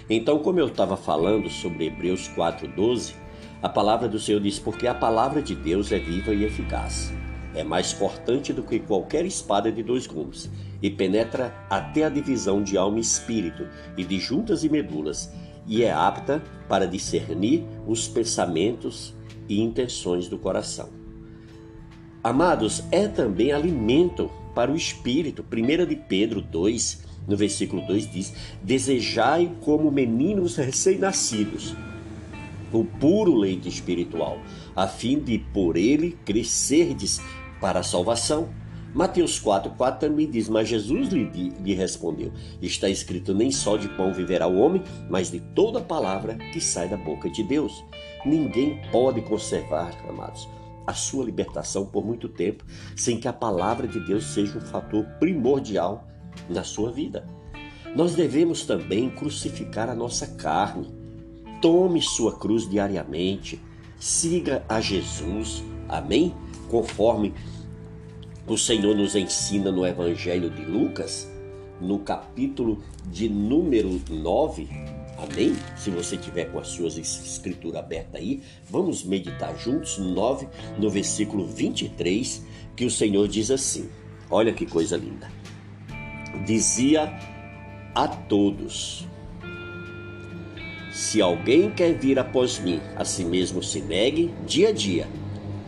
Então, 0.08 0.38
como 0.38 0.58
eu 0.58 0.68
estava 0.68 0.96
falando 0.96 1.50
sobre 1.50 1.84
Hebreus 1.84 2.28
4:12, 2.28 3.23
a 3.64 3.68
palavra 3.70 4.06
do 4.06 4.20
Senhor 4.20 4.42
diz: 4.42 4.58
"Porque 4.58 4.86
a 4.86 4.94
palavra 4.94 5.40
de 5.40 5.54
Deus 5.54 5.90
é 5.90 5.98
viva 5.98 6.34
e 6.34 6.44
eficaz, 6.44 7.10
é 7.54 7.64
mais 7.64 7.94
cortante 7.94 8.52
do 8.52 8.62
que 8.62 8.78
qualquer 8.78 9.24
espada 9.24 9.72
de 9.72 9.82
dois 9.82 10.06
gumes, 10.06 10.50
e 10.82 10.90
penetra 10.90 11.50
até 11.70 12.04
a 12.04 12.10
divisão 12.10 12.62
de 12.62 12.76
alma 12.76 12.98
e 12.98 13.00
espírito, 13.00 13.66
e 13.96 14.04
de 14.04 14.18
juntas 14.18 14.64
e 14.64 14.68
medulas, 14.68 15.32
e 15.66 15.82
é 15.82 15.90
apta 15.90 16.42
para 16.68 16.86
discernir 16.86 17.64
os 17.86 18.06
pensamentos 18.06 19.14
e 19.48 19.62
intenções 19.62 20.28
do 20.28 20.36
coração." 20.36 20.90
Amados, 22.22 22.82
é 22.92 23.08
também 23.08 23.50
alimento 23.50 24.30
para 24.54 24.70
o 24.70 24.76
espírito. 24.76 25.42
1 25.42 25.86
de 25.86 25.96
Pedro 25.96 26.42
2, 26.42 27.02
no 27.26 27.34
versículo 27.34 27.80
2 27.86 28.12
diz: 28.12 28.34
Desejai 28.62 29.50
como 29.62 29.90
meninos 29.90 30.56
recém-nascidos 30.56 31.74
o 32.72 32.84
puro 32.84 33.34
leite 33.34 33.68
espiritual, 33.68 34.38
a 34.74 34.86
fim 34.86 35.18
de 35.18 35.38
por 35.38 35.76
ele 35.76 36.18
crescerdes 36.24 37.20
para 37.60 37.80
a 37.80 37.84
salvação. 37.84 38.48
Mateus 38.94 39.40
4, 39.40 39.72
4 39.72 40.08
também 40.08 40.30
diz: 40.30 40.48
Mas 40.48 40.68
Jesus 40.68 41.08
lhe, 41.08 41.24
lhe 41.24 41.74
respondeu: 41.74 42.32
Está 42.62 42.88
escrito, 42.88 43.34
nem 43.34 43.50
só 43.50 43.76
de 43.76 43.88
pão 43.88 44.12
viverá 44.12 44.46
o 44.46 44.58
homem, 44.58 44.82
mas 45.10 45.30
de 45.30 45.40
toda 45.40 45.80
palavra 45.80 46.36
que 46.52 46.60
sai 46.60 46.88
da 46.88 46.96
boca 46.96 47.28
de 47.28 47.42
Deus. 47.42 47.84
Ninguém 48.24 48.80
pode 48.92 49.20
conservar, 49.22 49.92
amados, 50.08 50.48
a 50.86 50.94
sua 50.94 51.24
libertação 51.24 51.86
por 51.86 52.04
muito 52.04 52.28
tempo, 52.28 52.64
sem 52.96 53.18
que 53.18 53.26
a 53.26 53.32
palavra 53.32 53.88
de 53.88 53.98
Deus 54.00 54.26
seja 54.26 54.58
um 54.58 54.60
fator 54.60 55.04
primordial 55.18 56.06
na 56.48 56.62
sua 56.62 56.92
vida. 56.92 57.26
Nós 57.96 58.14
devemos 58.14 58.64
também 58.64 59.08
crucificar 59.08 59.88
a 59.88 59.94
nossa 59.94 60.26
carne. 60.26 60.92
Tome 61.64 62.02
sua 62.02 62.36
cruz 62.36 62.68
diariamente, 62.68 63.58
siga 63.98 64.62
a 64.68 64.82
Jesus, 64.82 65.64
amém? 65.88 66.34
Conforme 66.68 67.32
o 68.46 68.58
Senhor 68.58 68.94
nos 68.94 69.14
ensina 69.14 69.72
no 69.72 69.86
Evangelho 69.86 70.50
de 70.50 70.62
Lucas, 70.62 71.26
no 71.80 72.00
capítulo 72.00 72.82
de 73.10 73.30
número 73.30 73.98
9, 74.10 74.68
Amém? 75.16 75.56
Se 75.74 75.88
você 75.88 76.18
tiver 76.18 76.52
com 76.52 76.58
as 76.58 76.68
suas 76.68 76.98
escrituras 76.98 77.80
abertas 77.80 78.20
aí, 78.20 78.42
vamos 78.68 79.02
meditar 79.02 79.58
juntos 79.58 79.96
no 79.96 80.10
9, 80.10 80.46
no 80.78 80.90
versículo 80.90 81.46
23, 81.46 82.44
que 82.76 82.84
o 82.84 82.90
Senhor 82.90 83.26
diz 83.26 83.50
assim: 83.50 83.88
Olha 84.30 84.52
que 84.52 84.66
coisa 84.66 84.98
linda. 84.98 85.32
Dizia 86.44 87.10
a 87.94 88.06
todos: 88.06 89.06
Se 91.04 91.20
alguém 91.20 91.70
quer 91.70 91.92
vir 91.92 92.18
após 92.18 92.58
mim, 92.58 92.80
a 92.96 93.04
si 93.04 93.26
mesmo 93.26 93.62
se 93.62 93.78
negue 93.82 94.32
dia 94.46 94.70
a 94.70 94.72
dia, 94.72 95.06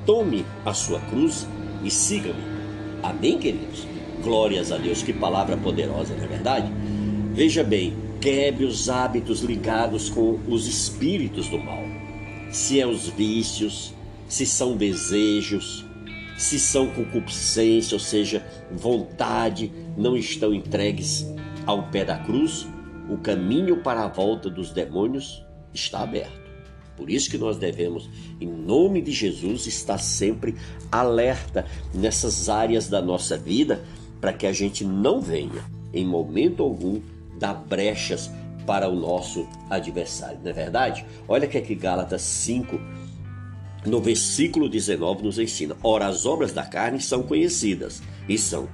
tome 0.06 0.46
a 0.64 0.72
sua 0.72 0.98
cruz 0.98 1.46
e 1.84 1.90
siga-me. 1.90 2.42
Amém, 3.02 3.38
queridos? 3.38 3.86
Glórias 4.22 4.72
a 4.72 4.78
Deus, 4.78 5.02
que 5.02 5.12
palavra 5.12 5.54
poderosa, 5.54 6.14
não 6.14 6.24
é 6.24 6.26
verdade? 6.26 6.72
Veja 7.34 7.62
bem, 7.62 7.94
Quebre 8.18 8.64
os 8.64 8.88
hábitos 8.88 9.42
ligados 9.42 10.08
com 10.08 10.40
os 10.48 10.66
espíritos 10.66 11.48
do 11.48 11.58
mal. 11.58 11.84
Se 12.50 12.80
é 12.80 12.86
os 12.86 13.06
vícios, 13.10 13.92
se 14.26 14.46
são 14.46 14.74
desejos, 14.74 15.84
se 16.38 16.58
são 16.58 16.88
concupiscência, 16.88 17.94
ou 17.94 18.00
seja, 18.00 18.42
vontade, 18.72 19.70
não 19.98 20.16
estão 20.16 20.54
entregues 20.54 21.26
ao 21.66 21.84
pé 21.84 22.06
da 22.06 22.16
cruz, 22.16 22.66
o 23.08 23.18
caminho 23.18 23.78
para 23.78 24.04
a 24.04 24.08
volta 24.08 24.50
dos 24.50 24.70
demônios 24.70 25.44
está 25.72 26.00
aberto. 26.00 26.46
Por 26.96 27.10
isso 27.10 27.30
que 27.30 27.36
nós 27.36 27.58
devemos, 27.58 28.08
em 28.40 28.48
nome 28.48 29.02
de 29.02 29.12
Jesus, 29.12 29.66
estar 29.66 29.98
sempre 29.98 30.56
alerta 30.90 31.66
nessas 31.92 32.48
áreas 32.48 32.88
da 32.88 33.02
nossa 33.02 33.36
vida, 33.36 33.84
para 34.20 34.32
que 34.32 34.46
a 34.46 34.52
gente 34.52 34.82
não 34.82 35.20
venha, 35.20 35.62
em 35.92 36.06
momento 36.06 36.62
algum, 36.62 37.00
dá 37.38 37.52
brechas 37.52 38.30
para 38.66 38.88
o 38.88 38.96
nosso 38.96 39.46
adversário, 39.70 40.38
não 40.42 40.50
é 40.50 40.54
verdade? 40.54 41.04
Olha 41.28 41.46
que 41.46 41.58
aqui 41.58 41.74
Gálatas 41.74 42.22
5, 42.22 42.80
no 43.84 44.00
versículo 44.00 44.68
19, 44.68 45.22
nos 45.22 45.38
ensina: 45.38 45.76
Ora, 45.82 46.06
as 46.06 46.24
obras 46.26 46.52
da 46.52 46.64
carne 46.64 47.00
são 47.00 47.22
conhecidas 47.22 48.02
e 48.28 48.36
são 48.38 48.68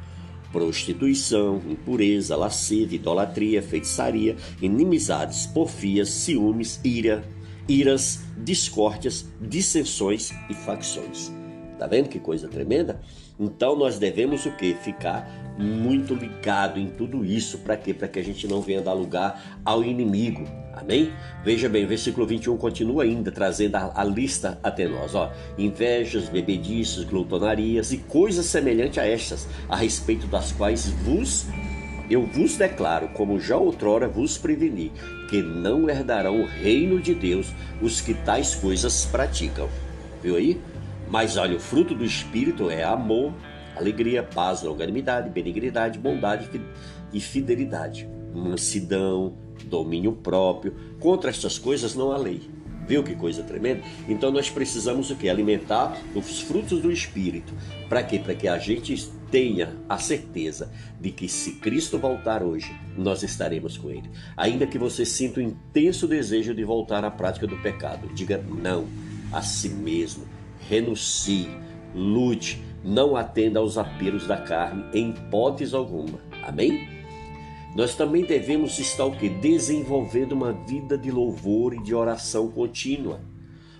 prostituição, 0.52 1.60
impureza, 1.68 2.36
lascívia, 2.36 2.96
idolatria, 2.96 3.62
feitiçaria, 3.62 4.36
inimizades, 4.60 5.46
porfias, 5.46 6.10
ciúmes, 6.10 6.78
ira, 6.84 7.24
iras, 7.66 8.20
discórdias, 8.36 9.26
dissensões 9.40 10.30
e 10.48 10.54
facções. 10.54 11.32
Tá 11.78 11.86
vendo 11.86 12.08
que 12.08 12.20
coisa 12.20 12.46
tremenda? 12.46 13.00
Então 13.40 13.74
nós 13.74 13.98
devemos 13.98 14.46
o 14.46 14.52
que? 14.52 14.74
Ficar 14.74 15.56
muito 15.58 16.14
ligado 16.14 16.78
em 16.78 16.88
tudo 16.88 17.24
isso. 17.24 17.58
Para 17.58 17.76
quê? 17.76 17.92
Para 17.92 18.06
que 18.06 18.18
a 18.18 18.22
gente 18.22 18.46
não 18.46 18.60
venha 18.60 18.80
dar 18.80 18.92
lugar 18.92 19.60
ao 19.64 19.82
inimigo. 19.82 20.44
Amém? 20.72 21.12
Veja 21.44 21.68
bem, 21.68 21.86
versículo 21.86 22.26
21 22.26 22.56
continua 22.56 23.04
ainda 23.04 23.30
trazendo 23.30 23.76
a, 23.76 23.92
a 23.94 24.04
lista 24.04 24.58
até 24.62 24.88
nós. 24.88 25.14
Ó, 25.14 25.30
invejas, 25.58 26.28
bebediços, 26.28 27.04
glutonarias 27.04 27.92
e 27.92 27.98
coisas 27.98 28.46
semelhantes 28.46 28.98
a 28.98 29.06
estas, 29.06 29.46
a 29.68 29.76
respeito 29.76 30.26
das 30.26 30.52
quais 30.52 30.88
vos 30.88 31.46
eu 32.10 32.26
vos 32.26 32.56
declaro, 32.58 33.08
como 33.08 33.40
já 33.40 33.56
outrora 33.56 34.06
vos 34.06 34.36
preveni, 34.36 34.92
que 35.30 35.40
não 35.40 35.88
herdarão 35.88 36.42
o 36.42 36.46
reino 36.46 37.00
de 37.00 37.14
Deus 37.14 37.54
os 37.80 38.02
que 38.02 38.12
tais 38.12 38.54
coisas 38.54 39.06
praticam. 39.06 39.66
Viu 40.22 40.36
aí? 40.36 40.60
Mas 41.08 41.38
olha, 41.38 41.56
o 41.56 41.60
fruto 41.60 41.94
do 41.94 42.04
Espírito 42.04 42.68
é 42.70 42.84
amor, 42.84 43.32
alegria, 43.74 44.22
paz, 44.22 44.62
longanimidade, 44.62 45.30
benignidade, 45.30 45.98
bondade 45.98 46.50
e 47.12 47.18
fidelidade, 47.18 48.06
mansidão, 48.34 49.34
domínio 49.72 50.12
próprio. 50.12 50.74
Contra 51.00 51.30
estas 51.30 51.58
coisas 51.58 51.94
não 51.94 52.12
há 52.12 52.16
lei. 52.18 52.42
Viu 52.86 53.02
que 53.02 53.14
coisa 53.14 53.42
tremenda? 53.42 53.82
Então 54.06 54.30
nós 54.30 54.50
precisamos 54.50 55.10
o 55.10 55.16
que? 55.16 55.28
Alimentar 55.28 55.96
os 56.14 56.42
frutos 56.42 56.82
do 56.82 56.92
Espírito. 56.92 57.54
Para 57.88 58.02
quê? 58.02 58.18
Para 58.18 58.34
que 58.34 58.46
a 58.46 58.58
gente 58.58 59.08
tenha 59.30 59.74
a 59.88 59.96
certeza 59.96 60.70
de 61.00 61.10
que 61.10 61.26
se 61.26 61.52
Cristo 61.52 61.98
voltar 61.98 62.42
hoje, 62.42 62.70
nós 62.96 63.22
estaremos 63.22 63.78
com 63.78 63.88
Ele. 63.88 64.10
Ainda 64.36 64.66
que 64.66 64.78
você 64.78 65.06
sinta 65.06 65.40
o 65.40 65.42
um 65.42 65.46
intenso 65.46 66.06
desejo 66.06 66.54
de 66.54 66.64
voltar 66.64 67.04
à 67.04 67.10
prática 67.10 67.46
do 67.46 67.56
pecado, 67.58 68.08
diga 68.14 68.38
não 68.38 68.86
a 69.32 69.40
si 69.40 69.70
mesmo 69.70 70.26
renuncie, 70.68 71.48
lute, 71.94 72.62
não 72.84 73.16
atenda 73.16 73.58
aos 73.58 73.78
apelos 73.78 74.26
da 74.26 74.36
carne 74.36 74.84
em 74.92 75.10
hipótese 75.10 75.74
alguma. 75.74 76.18
Amém? 76.42 76.91
Nós 77.74 77.94
também 77.94 78.24
devemos 78.24 78.78
estar 78.78 79.04
o 79.04 79.16
que? 79.16 79.28
Desenvolvendo 79.28 80.32
uma 80.32 80.52
vida 80.52 80.98
de 80.98 81.10
louvor 81.10 81.72
e 81.72 81.82
de 81.82 81.94
oração 81.94 82.48
contínua. 82.48 83.20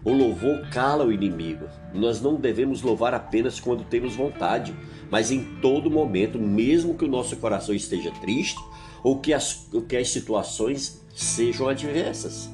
O 0.05 0.12
louvor 0.12 0.68
cala 0.70 1.05
o 1.05 1.12
inimigo. 1.12 1.66
Nós 1.94 2.20
não 2.20 2.37
devemos 2.37 2.83
louvar 2.83 3.14
apenas 3.14 3.61
quando 3.61 3.85
temos 3.85 4.16
vontade, 4.16 4.74
mas 5.11 5.31
em 5.31 5.44
todo 5.61 5.90
momento, 5.90 6.38
mesmo 6.38 6.94
que 6.94 7.05
o 7.05 7.09
nosso 7.09 7.37
coração 7.37 7.74
esteja 7.74 8.11
triste 8.20 8.59
ou 9.05 9.18
que 9.18 9.33
as, 9.33 9.68
que 9.88 9.96
as 9.96 10.09
situações 10.09 11.05
sejam 11.14 11.68
adversas. 11.68 12.50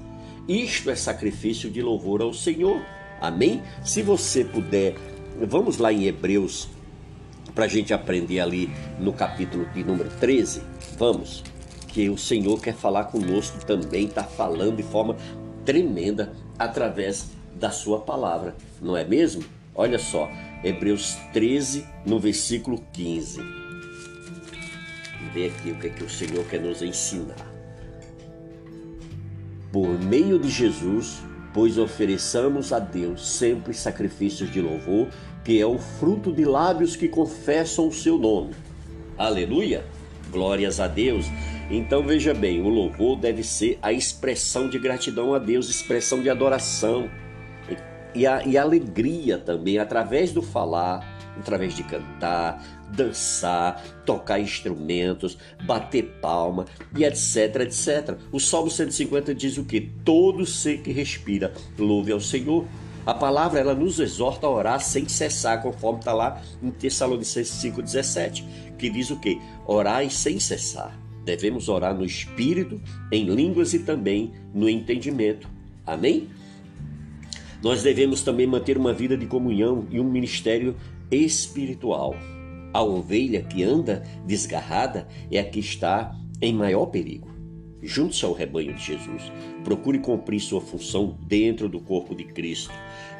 Isto 0.48 0.90
é 0.90 0.96
sacrifício 0.96 1.70
de 1.70 1.80
louvor 1.80 2.20
ao 2.20 2.34
Senhor. 2.34 2.82
Amém? 3.20 3.62
Se 3.84 4.02
você 4.02 4.44
puder, 4.44 4.96
vamos 5.46 5.78
lá 5.78 5.92
em 5.92 6.06
Hebreus 6.06 6.68
para 7.58 7.64
a 7.64 7.68
gente 7.68 7.92
aprender 7.92 8.38
ali 8.38 8.70
no 9.00 9.12
capítulo 9.12 9.66
de 9.74 9.82
número 9.82 10.08
13. 10.20 10.62
Vamos, 10.96 11.42
que 11.88 12.08
o 12.08 12.16
Senhor 12.16 12.60
quer 12.60 12.72
falar 12.72 13.06
conosco 13.06 13.66
também, 13.66 14.04
está 14.04 14.22
falando 14.22 14.76
de 14.76 14.84
forma 14.84 15.16
tremenda 15.64 16.32
através 16.56 17.30
da 17.56 17.72
sua 17.72 17.98
palavra, 17.98 18.54
não 18.80 18.96
é 18.96 19.02
mesmo? 19.02 19.42
Olha 19.74 19.98
só, 19.98 20.30
Hebreus 20.62 21.16
13, 21.32 21.84
no 22.06 22.20
versículo 22.20 22.80
15. 22.92 23.40
Vê 25.34 25.46
aqui 25.46 25.72
o 25.72 25.80
que, 25.80 25.88
é 25.88 25.90
que 25.90 26.04
o 26.04 26.08
Senhor 26.08 26.44
quer 26.44 26.60
nos 26.60 26.80
ensinar. 26.80 27.34
Por 29.72 29.98
meio 29.98 30.38
de 30.38 30.48
Jesus, 30.48 31.24
pois 31.52 31.76
ofereçamos 31.76 32.72
a 32.72 32.78
Deus 32.78 33.28
sempre 33.28 33.74
sacrifícios 33.74 34.48
de 34.48 34.60
louvor, 34.60 35.08
que 35.48 35.58
é 35.58 35.64
o 35.64 35.78
fruto 35.78 36.30
de 36.30 36.44
lábios 36.44 36.94
que 36.94 37.08
confessam 37.08 37.88
o 37.88 37.92
seu 37.92 38.18
nome. 38.18 38.54
Aleluia! 39.16 39.82
Glórias 40.30 40.78
a 40.78 40.86
Deus. 40.86 41.24
Então 41.70 42.02
veja 42.02 42.34
bem, 42.34 42.60
o 42.60 42.68
louvor 42.68 43.16
deve 43.16 43.42
ser 43.42 43.78
a 43.80 43.90
expressão 43.90 44.68
de 44.68 44.78
gratidão 44.78 45.32
a 45.32 45.38
Deus, 45.38 45.70
expressão 45.70 46.20
de 46.20 46.28
adoração 46.28 47.08
e, 48.14 48.26
a, 48.26 48.44
e 48.44 48.58
alegria 48.58 49.38
também, 49.38 49.78
através 49.78 50.32
do 50.32 50.42
falar, 50.42 51.16
através 51.38 51.74
de 51.74 51.82
cantar, 51.82 52.62
dançar, 52.94 53.82
tocar 54.04 54.38
instrumentos, 54.38 55.38
bater 55.64 56.18
palma 56.20 56.66
e 56.94 57.04
etc, 57.04 57.62
etc. 57.62 58.18
O 58.30 58.38
Salmo 58.38 58.70
150 58.70 59.34
diz 59.34 59.56
o 59.56 59.64
que? 59.64 59.80
Todo 59.80 60.44
ser 60.44 60.82
que 60.82 60.92
respira, 60.92 61.54
louve 61.78 62.12
ao 62.12 62.20
Senhor. 62.20 62.66
A 63.08 63.14
palavra 63.14 63.58
ela 63.58 63.74
nos 63.74 63.98
exorta 64.00 64.46
a 64.46 64.50
orar 64.50 64.80
sem 64.82 65.08
cessar, 65.08 65.62
conforme 65.62 66.00
está 66.00 66.12
lá 66.12 66.42
em 66.62 66.70
Tessalonicenses 66.70 67.54
5,17, 67.64 68.44
que 68.76 68.90
diz 68.90 69.08
o 69.08 69.18
que? 69.18 69.40
Orai 69.66 70.10
sem 70.10 70.38
cessar. 70.38 70.94
Devemos 71.24 71.70
orar 71.70 71.94
no 71.94 72.04
espírito, 72.04 72.78
em 73.10 73.24
línguas 73.24 73.72
e 73.72 73.78
também 73.78 74.34
no 74.52 74.68
entendimento. 74.68 75.48
Amém? 75.86 76.28
Nós 77.62 77.82
devemos 77.82 78.20
também 78.20 78.46
manter 78.46 78.76
uma 78.76 78.92
vida 78.92 79.16
de 79.16 79.24
comunhão 79.24 79.86
e 79.90 79.98
um 79.98 80.04
ministério 80.04 80.76
espiritual. 81.10 82.14
A 82.74 82.82
ovelha 82.82 83.42
que 83.42 83.64
anda 83.64 84.04
desgarrada 84.26 85.08
é 85.32 85.38
a 85.38 85.44
que 85.44 85.60
está 85.60 86.14
em 86.42 86.52
maior 86.52 86.84
perigo. 86.84 87.27
Junte-se 87.82 88.24
ao 88.24 88.32
rebanho 88.32 88.74
de 88.74 88.82
Jesus. 88.82 89.30
Procure 89.62 89.98
cumprir 89.98 90.40
sua 90.40 90.60
função 90.60 91.16
dentro 91.22 91.68
do 91.68 91.80
corpo 91.80 92.14
de 92.14 92.24
Cristo. 92.24 92.72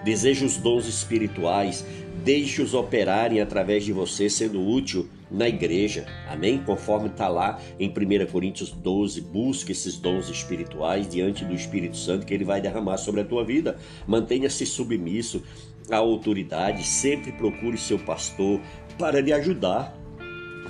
Deseje 0.05 0.45
os 0.45 0.57
dons 0.57 0.87
espirituais. 0.87 1.85
Deixe-os 2.25 2.75
operarem 2.75 3.41
através 3.41 3.85
de 3.85 3.93
você, 3.93 4.29
sendo 4.29 4.61
útil 4.61 5.09
na 5.31 5.49
igreja. 5.49 6.07
Amém? 6.29 6.59
Conforme 6.59 7.09
está 7.09 7.29
lá 7.29 7.61
em 7.79 7.89
1 7.89 8.27
Coríntios 8.31 8.71
12. 8.71 9.21
Busque 9.21 9.73
esses 9.73 9.97
dons 9.97 10.29
espirituais 10.29 11.09
diante 11.09 11.45
do 11.45 11.55
Espírito 11.55 11.97
Santo 11.97 12.27
que 12.27 12.35
ele 12.35 12.45
vai 12.45 12.61
derramar 12.61 12.97
sobre 12.97 13.21
a 13.21 13.25
tua 13.25 13.45
vida. 13.45 13.77
Mantenha-se 14.07 14.67
submisso 14.67 15.43
à 15.91 15.97
autoridade. 15.97 16.85
Sempre 16.85 17.33
procure 17.33 17.79
seu 17.79 17.99
pastor 17.99 18.61
para 18.99 19.21
lhe 19.21 19.33
ajudar 19.33 19.98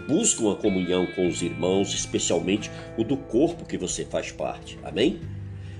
busca 0.09 0.43
uma 0.43 0.57
comunhão 0.57 1.07
com 1.15 1.29
os 1.29 1.43
irmãos, 1.43 1.93
especialmente 1.93 2.71
o 2.97 3.05
do 3.05 3.15
corpo 3.15 3.67
que 3.67 3.77
você 3.77 4.07
faz 4.07 4.33
parte. 4.33 4.79
Amém? 4.83 5.21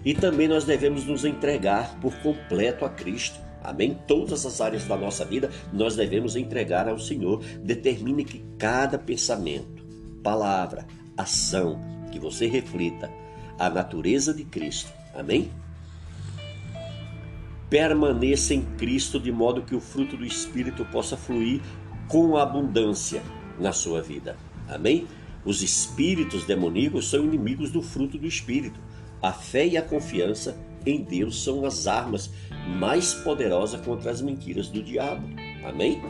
E 0.05 0.13
também 0.13 0.47
nós 0.47 0.65
devemos 0.65 1.07
nos 1.07 1.25
entregar 1.25 1.99
por 1.99 2.15
completo 2.19 2.85
a 2.85 2.91
Cristo. 2.91 3.41
Amém? 3.65 3.99
Todas 4.07 4.45
as 4.45 4.61
áreas 4.61 4.85
da 4.85 4.97
nossa 4.97 5.25
vida 5.25 5.51
nós 5.73 5.97
devemos 5.97 6.37
entregar 6.37 6.87
ao 6.87 6.99
Senhor. 6.99 7.43
Determine 7.65 8.23
que 8.23 8.45
cada 8.59 8.99
pensamento, 8.99 9.83
palavra, 10.23 10.87
ação 11.17 11.81
que 12.13 12.21
você 12.21 12.47
reflita 12.47 13.11
a 13.59 13.71
natureza 13.71 14.35
de 14.35 14.45
Cristo. 14.45 14.93
Amém? 15.15 15.51
Permaneça 17.71 18.55
em 18.55 18.63
Cristo 18.77 19.19
de 19.19 19.33
modo 19.33 19.63
que 19.63 19.75
o 19.75 19.81
fruto 19.81 20.19
do 20.19 20.25
Espírito 20.25 20.85
possa 20.87 21.17
fluir 21.17 21.61
com 22.09 22.37
abundância 22.37 23.23
na 23.59 23.73
sua 23.73 24.03
vida. 24.03 24.37
Amém? 24.69 25.07
Os 25.45 25.63
espíritos 25.63 26.45
demoníacos 26.45 27.09
são 27.09 27.25
inimigos 27.25 27.71
do 27.71 27.83
fruto 27.83 28.19
do 28.19 28.27
Espírito. 28.27 28.79
A 29.23 29.33
fé 29.33 29.67
e 29.67 29.77
a 29.77 29.83
confiança 29.83 30.57
em 30.85 31.03
Deus 31.03 31.43
são 31.43 31.65
as 31.65 31.87
armas 31.87 32.31
mais 32.79 33.15
poderosas 33.15 33.81
contra 33.81 34.11
as 34.11 34.21
mentiras 34.21 34.69
do 34.69 34.83
diabo. 34.83 35.27
Amém? 35.65 36.01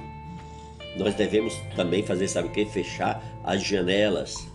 Nós 0.96 1.14
devemos 1.14 1.54
também 1.76 2.02
fazer, 2.02 2.28
sabe 2.28 2.48
o 2.48 2.52
que? 2.52 2.66
Fechar 2.66 3.22
as 3.44 3.62
janelas, 3.62 4.48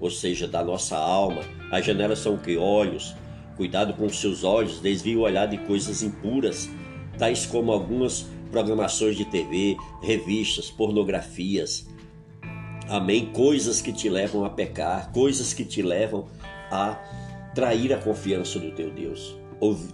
ou 0.00 0.10
seja, 0.10 0.46
da 0.46 0.62
nossa 0.62 0.96
alma. 0.96 1.42
As 1.70 1.84
janelas 1.84 2.20
são 2.20 2.34
o 2.34 2.38
que? 2.38 2.56
Olhos. 2.56 3.14
Cuidado 3.56 3.92
com 3.94 4.06
os 4.06 4.18
seus 4.18 4.44
olhos, 4.44 4.80
desvie 4.80 5.16
o 5.16 5.20
olhar 5.20 5.46
de 5.46 5.58
coisas 5.58 6.02
impuras, 6.02 6.68
tais 7.18 7.44
como 7.44 7.70
algumas 7.70 8.26
programações 8.50 9.16
de 9.16 9.24
TV, 9.24 9.76
revistas, 10.02 10.70
pornografias, 10.70 11.86
Amém? 12.88 13.26
Coisas 13.32 13.80
que 13.80 13.92
te 13.92 14.08
levam 14.08 14.44
a 14.44 14.50
pecar, 14.50 15.12
coisas 15.12 15.54
que 15.54 15.64
te 15.64 15.82
levam 15.82 16.28
a 16.70 16.98
trair 17.54 17.92
a 17.92 17.98
confiança 17.98 18.58
do 18.58 18.72
teu 18.72 18.90
Deus. 18.90 19.36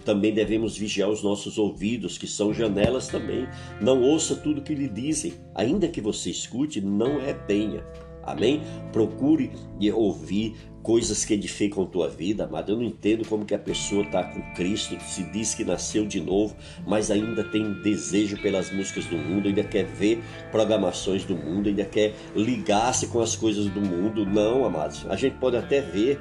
Também 0.03 0.33
devemos 0.33 0.75
vigiar 0.75 1.09
os 1.09 1.21
nossos 1.21 1.59
ouvidos, 1.59 2.17
que 2.17 2.25
são 2.25 2.51
janelas 2.51 3.07
também. 3.07 3.47
Não 3.79 4.01
ouça 4.01 4.35
tudo 4.35 4.63
que 4.63 4.73
lhe 4.73 4.87
dizem, 4.87 5.33
ainda 5.53 5.87
que 5.87 6.01
você 6.01 6.31
escute, 6.31 6.81
não 6.81 7.19
retenha. 7.19 7.83
Amém? 8.31 8.61
Procure 8.91 9.51
ouvir 9.93 10.55
coisas 10.81 11.25
que 11.25 11.33
edificam 11.33 11.85
tua 11.85 12.07
vida, 12.07 12.45
amado. 12.45 12.71
Eu 12.71 12.77
não 12.77 12.83
entendo 12.83 13.27
como 13.27 13.45
que 13.45 13.53
a 13.53 13.59
pessoa 13.59 14.03
está 14.03 14.23
com 14.23 14.41
Cristo, 14.53 14.97
se 15.01 15.23
diz 15.31 15.53
que 15.53 15.63
nasceu 15.63 16.05
de 16.05 16.19
novo, 16.19 16.55
mas 16.87 17.11
ainda 17.11 17.43
tem 17.43 17.73
desejo 17.81 18.41
pelas 18.41 18.71
músicas 18.71 19.05
do 19.05 19.17
mundo, 19.17 19.47
ainda 19.47 19.63
quer 19.63 19.85
ver 19.85 20.21
programações 20.51 21.25
do 21.25 21.35
mundo, 21.35 21.69
ainda 21.69 21.85
quer 21.85 22.13
ligar-se 22.35 23.07
com 23.07 23.19
as 23.19 23.35
coisas 23.35 23.65
do 23.67 23.81
mundo. 23.81 24.25
Não, 24.25 24.65
amados. 24.65 25.05
A 25.09 25.15
gente 25.15 25.35
pode 25.37 25.57
até 25.57 25.81
ver, 25.81 26.19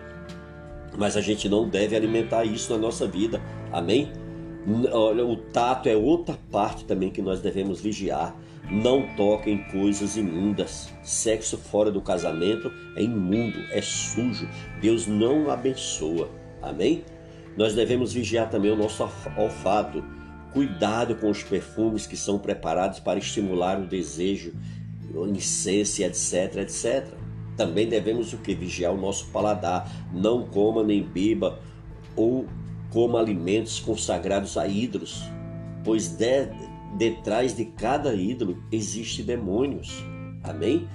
mas 0.97 1.17
a 1.17 1.21
gente 1.21 1.49
não 1.49 1.69
deve 1.69 1.95
alimentar 1.97 2.45
isso 2.45 2.73
na 2.73 2.79
nossa 2.79 3.07
vida. 3.07 3.41
Amém? 3.73 4.11
Olha, 4.93 5.25
o 5.25 5.37
tato 5.37 5.89
é 5.89 5.97
outra 5.97 6.37
parte 6.51 6.85
também 6.85 7.11
que 7.11 7.23
nós 7.23 7.41
devemos 7.41 7.81
vigiar. 7.81 8.37
Não 8.71 9.09
toquem 9.17 9.59
coisas 9.71 10.17
imundas. 10.17 10.93
Sexo 11.03 11.57
fora 11.57 11.91
do 11.91 12.03
casamento 12.03 12.71
é 12.97 13.03
imundo, 13.03 13.59
é 13.71 13.81
sujo. 13.81 14.49
Deus 14.81 15.07
não 15.07 15.51
abençoa. 15.51 16.29
Amém? 16.61 17.05
Nós 17.57 17.75
devemos 17.75 18.13
vigiar 18.13 18.51
também 18.51 18.71
o 18.71 18.77
nosso 18.77 19.03
olfato. 19.37 20.05
Cuidado 20.53 21.15
com 21.17 21.31
os 21.31 21.43
perfumes 21.43 22.07
que 22.07 22.17
são 22.17 22.39
preparados 22.39 23.01
para 23.01 23.19
estimular 23.19 23.81
o 23.81 23.87
desejo, 23.87 24.53
incenso, 25.29 26.03
etc, 26.03 26.57
etc. 26.59 27.07
Também 27.57 27.89
devemos 27.89 28.33
o 28.33 28.39
que? 28.39 28.55
Vigiar 28.55 28.93
o 28.93 29.01
nosso 29.01 29.27
paladar. 29.29 29.91
Não 30.13 30.47
coma 30.47 30.85
nem 30.85 31.03
beba 31.03 31.59
ou 32.15 32.47
coma 32.91 33.19
alimentos 33.19 33.81
consagrados 33.81 34.57
a 34.57 34.67
ídolos, 34.67 35.23
pois 35.85 36.09
de, 36.09 36.49
detrás 36.97 37.57
de 37.57 37.65
cada 37.67 38.15
ídolo 38.15 38.63
existe 38.73 39.23
demônios. 39.23 40.03
Amém? 40.43 40.89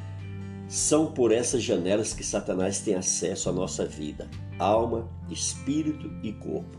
São 0.67 1.12
por 1.12 1.32
essas 1.32 1.62
janelas 1.62 2.13
que 2.13 2.23
Satanás 2.23 2.79
tem 2.79 2.95
acesso 2.95 3.49
à 3.49 3.51
nossa 3.51 3.86
vida, 3.86 4.29
alma, 4.58 5.10
espírito 5.29 6.10
e 6.23 6.32
corpo. 6.34 6.77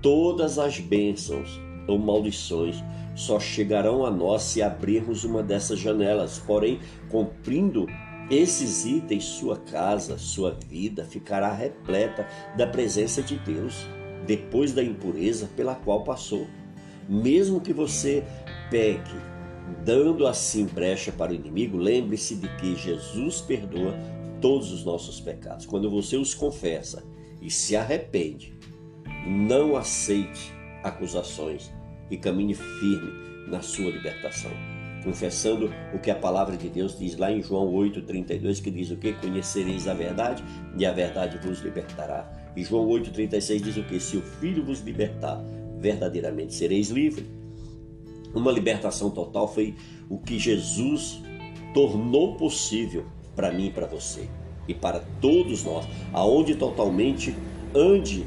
Todas 0.00 0.58
as 0.58 0.78
bênçãos 0.78 1.60
ou 1.88 1.98
maldições 1.98 2.76
só 3.14 3.40
chegarão 3.40 4.04
a 4.04 4.10
nós 4.10 4.42
se 4.42 4.62
abrirmos 4.62 5.24
uma 5.24 5.42
dessas 5.42 5.78
janelas. 5.78 6.38
Porém, 6.38 6.78
cumprindo 7.08 7.86
esses 8.30 8.84
itens, 8.84 9.24
sua 9.24 9.56
casa, 9.56 10.18
sua 10.18 10.50
vida 10.68 11.04
ficará 11.04 11.52
repleta 11.52 12.26
da 12.56 12.66
presença 12.66 13.22
de 13.22 13.36
Deus 13.38 13.86
depois 14.26 14.72
da 14.72 14.82
impureza 14.82 15.48
pela 15.56 15.74
qual 15.74 16.02
passou. 16.02 16.46
Mesmo 17.08 17.60
que 17.60 17.72
você 17.72 18.24
peque, 18.70 19.14
dando 19.84 20.26
assim 20.26 20.64
brecha 20.64 21.12
para 21.12 21.32
o 21.32 21.34
inimigo, 21.34 21.76
lembre-se 21.76 22.36
de 22.36 22.48
que 22.56 22.74
Jesus 22.76 23.40
perdoa 23.40 23.94
todos 24.40 24.72
os 24.72 24.84
nossos 24.84 25.20
pecados. 25.20 25.66
Quando 25.66 25.90
você 25.90 26.16
os 26.16 26.34
confessa 26.34 27.04
e 27.40 27.50
se 27.50 27.76
arrepende, 27.76 28.56
não 29.26 29.76
aceite 29.76 30.52
acusações 30.82 31.72
e 32.10 32.16
caminhe 32.16 32.54
firme 32.54 33.12
na 33.48 33.62
sua 33.62 33.90
libertação. 33.90 34.50
Confessando 35.04 35.70
o 35.94 36.00
que 36.00 36.10
a 36.10 36.16
palavra 36.16 36.56
de 36.56 36.68
Deus 36.68 36.98
diz 36.98 37.16
lá 37.16 37.30
em 37.30 37.40
João 37.40 37.72
8,32, 37.72 38.60
que 38.60 38.70
diz 38.70 38.90
o 38.90 38.96
que? 38.96 39.12
Conhecereis 39.12 39.86
a 39.86 39.94
verdade 39.94 40.42
e 40.76 40.84
a 40.84 40.92
verdade 40.92 41.38
vos 41.38 41.60
libertará. 41.60 42.28
E 42.56 42.64
João 42.64 42.88
8,36 42.88 43.60
diz 43.62 43.76
o 43.76 43.84
que? 43.84 44.00
Se 44.00 44.16
o 44.16 44.22
Filho 44.22 44.64
vos 44.64 44.80
libertar, 44.80 45.40
verdadeiramente 45.86 46.52
sereis 46.52 46.90
livres. 46.90 47.26
Uma 48.34 48.50
libertação 48.50 49.08
total 49.08 49.46
foi 49.46 49.76
o 50.08 50.18
que 50.18 50.36
Jesus 50.36 51.22
tornou 51.72 52.34
possível 52.36 53.04
para 53.36 53.52
mim 53.52 53.66
e 53.66 53.70
para 53.70 53.86
você 53.86 54.28
e 54.66 54.74
para 54.74 54.98
todos 55.20 55.62
nós, 55.62 55.86
aonde 56.12 56.56
totalmente 56.56 57.32
ande 57.72 58.26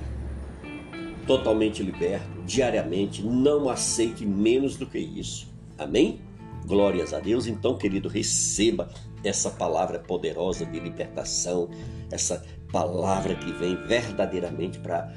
totalmente 1.28 1.84
liberto, 1.84 2.42
diariamente, 2.44 3.22
não 3.22 3.70
aceite 3.70 4.26
menos 4.26 4.78
do 4.78 4.88
que 4.88 4.98
isso. 4.98 5.48
Amém? 5.78 6.22
Glórias 6.66 7.14
a 7.14 7.20
Deus. 7.20 7.46
Então, 7.46 7.78
querido, 7.78 8.10
receba 8.10 8.90
essa 9.24 9.52
palavra 9.52 10.00
poderosa 10.00 10.66
de 10.66 10.80
libertação, 10.80 11.70
essa 12.10 12.44
palavra 12.72 13.36
que 13.36 13.52
vem 13.52 13.76
verdadeiramente 13.86 14.80
para 14.80 15.14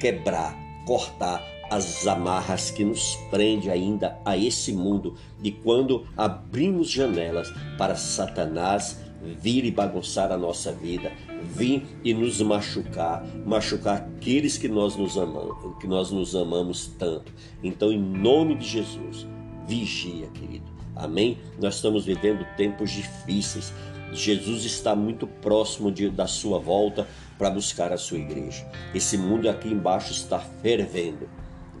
quebrar 0.00 0.56
cortar 0.86 1.42
as 1.70 2.06
amarras 2.06 2.70
que 2.70 2.84
nos 2.84 3.16
prende 3.30 3.70
ainda 3.70 4.18
a 4.24 4.36
esse 4.36 4.72
mundo 4.72 5.14
e 5.42 5.50
quando 5.50 6.06
abrimos 6.16 6.90
janelas 6.90 7.50
para 7.78 7.96
Satanás 7.96 8.98
vir 9.22 9.64
e 9.64 9.70
bagunçar 9.70 10.32
a 10.32 10.36
nossa 10.36 10.72
vida, 10.72 11.12
vir 11.54 11.86
e 12.04 12.12
nos 12.12 12.40
machucar, 12.40 13.24
machucar 13.46 13.98
aqueles 13.98 14.58
que 14.58 14.68
nós 14.68 14.96
nos 14.96 15.16
amamos, 15.16 15.78
que 15.78 15.86
nós 15.86 16.10
nos 16.10 16.34
amamos 16.34 16.88
tanto. 16.98 17.32
Então, 17.62 17.92
em 17.92 18.00
nome 18.00 18.56
de 18.56 18.66
Jesus, 18.66 19.26
vigia, 19.66 20.26
querido. 20.28 20.66
Amém? 20.94 21.38
Nós 21.60 21.76
estamos 21.76 22.04
vivendo 22.04 22.44
tempos 22.56 22.90
difíceis. 22.90 23.72
Jesus 24.12 24.64
está 24.64 24.94
muito 24.94 25.26
próximo 25.26 25.90
de, 25.90 26.10
da 26.10 26.26
sua 26.26 26.58
volta 26.58 27.08
para 27.42 27.50
buscar 27.50 27.92
a 27.92 27.98
sua 27.98 28.18
igreja. 28.18 28.64
Esse 28.94 29.18
mundo 29.18 29.50
aqui 29.50 29.66
embaixo 29.66 30.12
está 30.12 30.38
fervendo. 30.38 31.28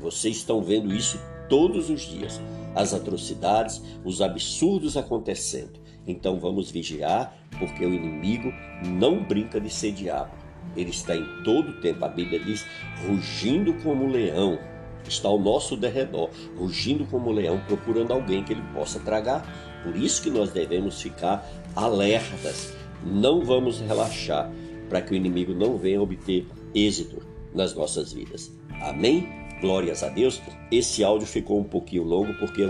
Vocês 0.00 0.38
estão 0.38 0.60
vendo 0.60 0.92
isso 0.92 1.20
todos 1.48 1.88
os 1.88 2.00
dias. 2.00 2.40
As 2.74 2.92
atrocidades, 2.92 3.80
os 4.04 4.20
absurdos 4.20 4.96
acontecendo. 4.96 5.78
Então 6.04 6.40
vamos 6.40 6.68
vigiar, 6.68 7.32
porque 7.60 7.86
o 7.86 7.94
inimigo 7.94 8.52
não 8.84 9.22
brinca 9.22 9.60
de 9.60 9.70
ser 9.70 9.92
diabo. 9.92 10.32
Ele 10.76 10.90
está 10.90 11.14
em 11.14 11.24
todo 11.44 11.68
o 11.68 11.80
tempo, 11.80 12.04
a 12.04 12.08
Bíblia 12.08 12.40
diz, 12.40 12.66
rugindo 13.06 13.72
como 13.84 14.08
leão. 14.08 14.58
Está 15.06 15.28
ao 15.28 15.38
nosso 15.38 15.76
derredor, 15.76 16.30
rugindo 16.58 17.06
como 17.06 17.30
leão, 17.30 17.62
procurando 17.68 18.12
alguém 18.12 18.42
que 18.42 18.52
ele 18.52 18.64
possa 18.74 18.98
tragar. 18.98 19.46
Por 19.84 19.94
isso 19.94 20.24
que 20.24 20.30
nós 20.30 20.50
devemos 20.50 21.00
ficar 21.00 21.48
alertas. 21.76 22.74
Não 23.04 23.44
vamos 23.44 23.78
relaxar 23.78 24.50
para 24.92 25.00
que 25.00 25.14
o 25.14 25.16
inimigo 25.16 25.54
não 25.54 25.78
venha 25.78 26.02
obter 26.02 26.46
êxito 26.74 27.22
nas 27.54 27.74
nossas 27.74 28.12
vidas. 28.12 28.52
Amém? 28.82 29.26
Glórias 29.62 30.02
a 30.02 30.10
Deus. 30.10 30.38
Esse 30.70 31.02
áudio 31.02 31.26
ficou 31.26 31.58
um 31.58 31.64
pouquinho 31.64 32.02
longo 32.02 32.34
porque 32.34 32.60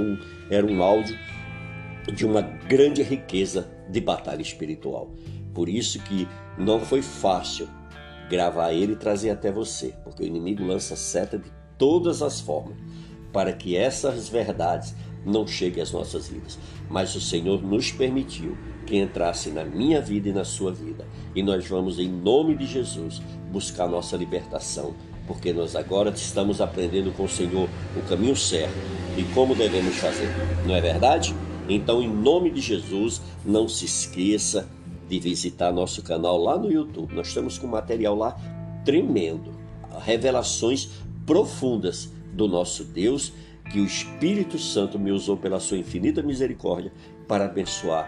era 0.48 0.64
um 0.64 0.82
áudio 0.84 1.18
de 2.14 2.24
uma 2.24 2.40
grande 2.40 3.02
riqueza 3.02 3.68
de 3.90 4.00
batalha 4.00 4.40
espiritual. 4.40 5.12
Por 5.52 5.68
isso 5.68 5.98
que 6.04 6.28
não 6.56 6.78
foi 6.78 7.02
fácil 7.02 7.68
gravar 8.30 8.72
ele 8.72 8.92
e 8.92 8.96
trazer 8.96 9.30
até 9.30 9.50
você, 9.50 9.92
porque 10.04 10.22
o 10.22 10.26
inimigo 10.26 10.62
lança 10.62 10.94
seta 10.94 11.36
de 11.36 11.50
todas 11.76 12.22
as 12.22 12.40
formas 12.40 12.76
para 13.32 13.52
que 13.52 13.76
essas 13.76 14.28
verdades 14.28 14.94
não 15.24 15.46
cheguem 15.46 15.82
às 15.82 15.92
nossas 15.92 16.28
vidas. 16.28 16.58
Mas 16.88 17.14
o 17.14 17.20
Senhor 17.20 17.62
nos 17.62 17.92
permitiu 17.92 18.56
que 18.86 18.96
entrasse 18.96 19.50
na 19.50 19.64
minha 19.64 20.00
vida 20.00 20.28
e 20.28 20.32
na 20.32 20.44
sua 20.44 20.72
vida. 20.72 21.06
E 21.34 21.42
nós 21.42 21.66
vamos, 21.66 21.98
em 21.98 22.08
nome 22.08 22.56
de 22.56 22.66
Jesus, 22.66 23.22
buscar 23.50 23.88
nossa 23.88 24.16
libertação, 24.16 24.94
porque 25.26 25.52
nós 25.52 25.76
agora 25.76 26.10
estamos 26.10 26.60
aprendendo 26.60 27.12
com 27.12 27.24
o 27.24 27.28
Senhor 27.28 27.68
o 27.96 28.02
caminho 28.08 28.36
certo 28.36 28.74
e 29.16 29.22
como 29.34 29.54
devemos 29.54 29.96
fazer. 29.96 30.28
Não 30.66 30.74
é 30.74 30.80
verdade? 30.80 31.34
Então, 31.68 32.02
em 32.02 32.08
nome 32.08 32.50
de 32.50 32.60
Jesus, 32.60 33.22
não 33.44 33.68
se 33.68 33.84
esqueça 33.84 34.68
de 35.08 35.20
visitar 35.20 35.72
nosso 35.72 36.02
canal 36.02 36.36
lá 36.36 36.58
no 36.58 36.70
YouTube. 36.70 37.14
Nós 37.14 37.28
estamos 37.28 37.58
com 37.58 37.66
material 37.66 38.16
lá 38.16 38.36
tremendo, 38.84 39.52
revelações 40.00 40.88
profundas 41.24 42.10
do 42.32 42.48
nosso 42.48 42.84
Deus, 42.84 43.32
que 43.72 43.80
o 43.80 43.86
Espírito 43.86 44.58
Santo 44.58 44.98
me 44.98 45.10
usou 45.10 45.36
pela 45.36 45.58
sua 45.58 45.78
infinita 45.78 46.22
misericórdia 46.22 46.92
para 47.26 47.46
abençoar 47.46 48.06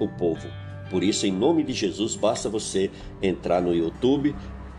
o 0.00 0.08
povo. 0.08 0.48
Por 0.90 1.02
isso, 1.02 1.26
em 1.26 1.32
nome 1.32 1.62
de 1.62 1.74
Jesus, 1.74 2.16
basta 2.16 2.48
você 2.48 2.90
entrar 3.20 3.60
no 3.60 3.74
YouTube, 3.74 4.34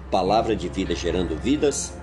Palavra 0.10 0.56
de 0.56 0.68
Vida 0.68 0.96
Gerando 0.96 1.36
Vidas, 1.36 1.96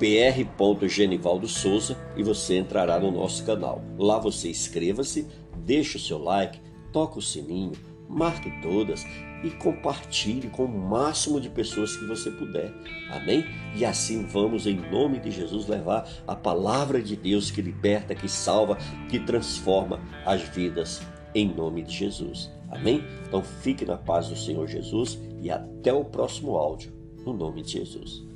pr.genivaldo 0.00 1.46
Souza 1.46 1.96
e 2.16 2.24
você 2.24 2.58
entrará 2.58 2.98
no 2.98 3.12
nosso 3.12 3.44
canal. 3.44 3.82
Lá 3.96 4.18
você 4.18 4.50
inscreva-se, 4.50 5.28
deixe 5.64 5.96
o 5.96 6.00
seu 6.00 6.18
like, 6.18 6.60
toque 6.92 7.18
o 7.18 7.22
sininho, 7.22 7.72
marque 8.08 8.50
todas 8.60 9.04
e 9.46 9.50
compartilhe 9.50 10.48
com 10.48 10.64
o 10.64 10.68
máximo 10.68 11.40
de 11.40 11.48
pessoas 11.48 11.96
que 11.96 12.04
você 12.04 12.30
puder. 12.30 12.72
Amém? 13.10 13.44
E 13.76 13.84
assim 13.84 14.26
vamos, 14.26 14.66
em 14.66 14.74
nome 14.90 15.20
de 15.20 15.30
Jesus, 15.30 15.68
levar 15.68 16.08
a 16.26 16.34
palavra 16.34 17.00
de 17.00 17.14
Deus 17.14 17.50
que 17.50 17.62
liberta, 17.62 18.14
que 18.14 18.28
salva, 18.28 18.76
que 19.08 19.20
transforma 19.20 20.00
as 20.24 20.42
vidas, 20.42 21.00
em 21.34 21.54
nome 21.54 21.82
de 21.82 21.94
Jesus. 21.94 22.50
Amém? 22.70 23.04
Então 23.28 23.42
fique 23.42 23.84
na 23.84 23.96
paz 23.96 24.28
do 24.28 24.36
Senhor 24.36 24.66
Jesus 24.66 25.18
e 25.40 25.50
até 25.50 25.92
o 25.92 26.04
próximo 26.04 26.56
áudio, 26.56 26.92
no 27.24 27.32
nome 27.32 27.62
de 27.62 27.72
Jesus. 27.72 28.26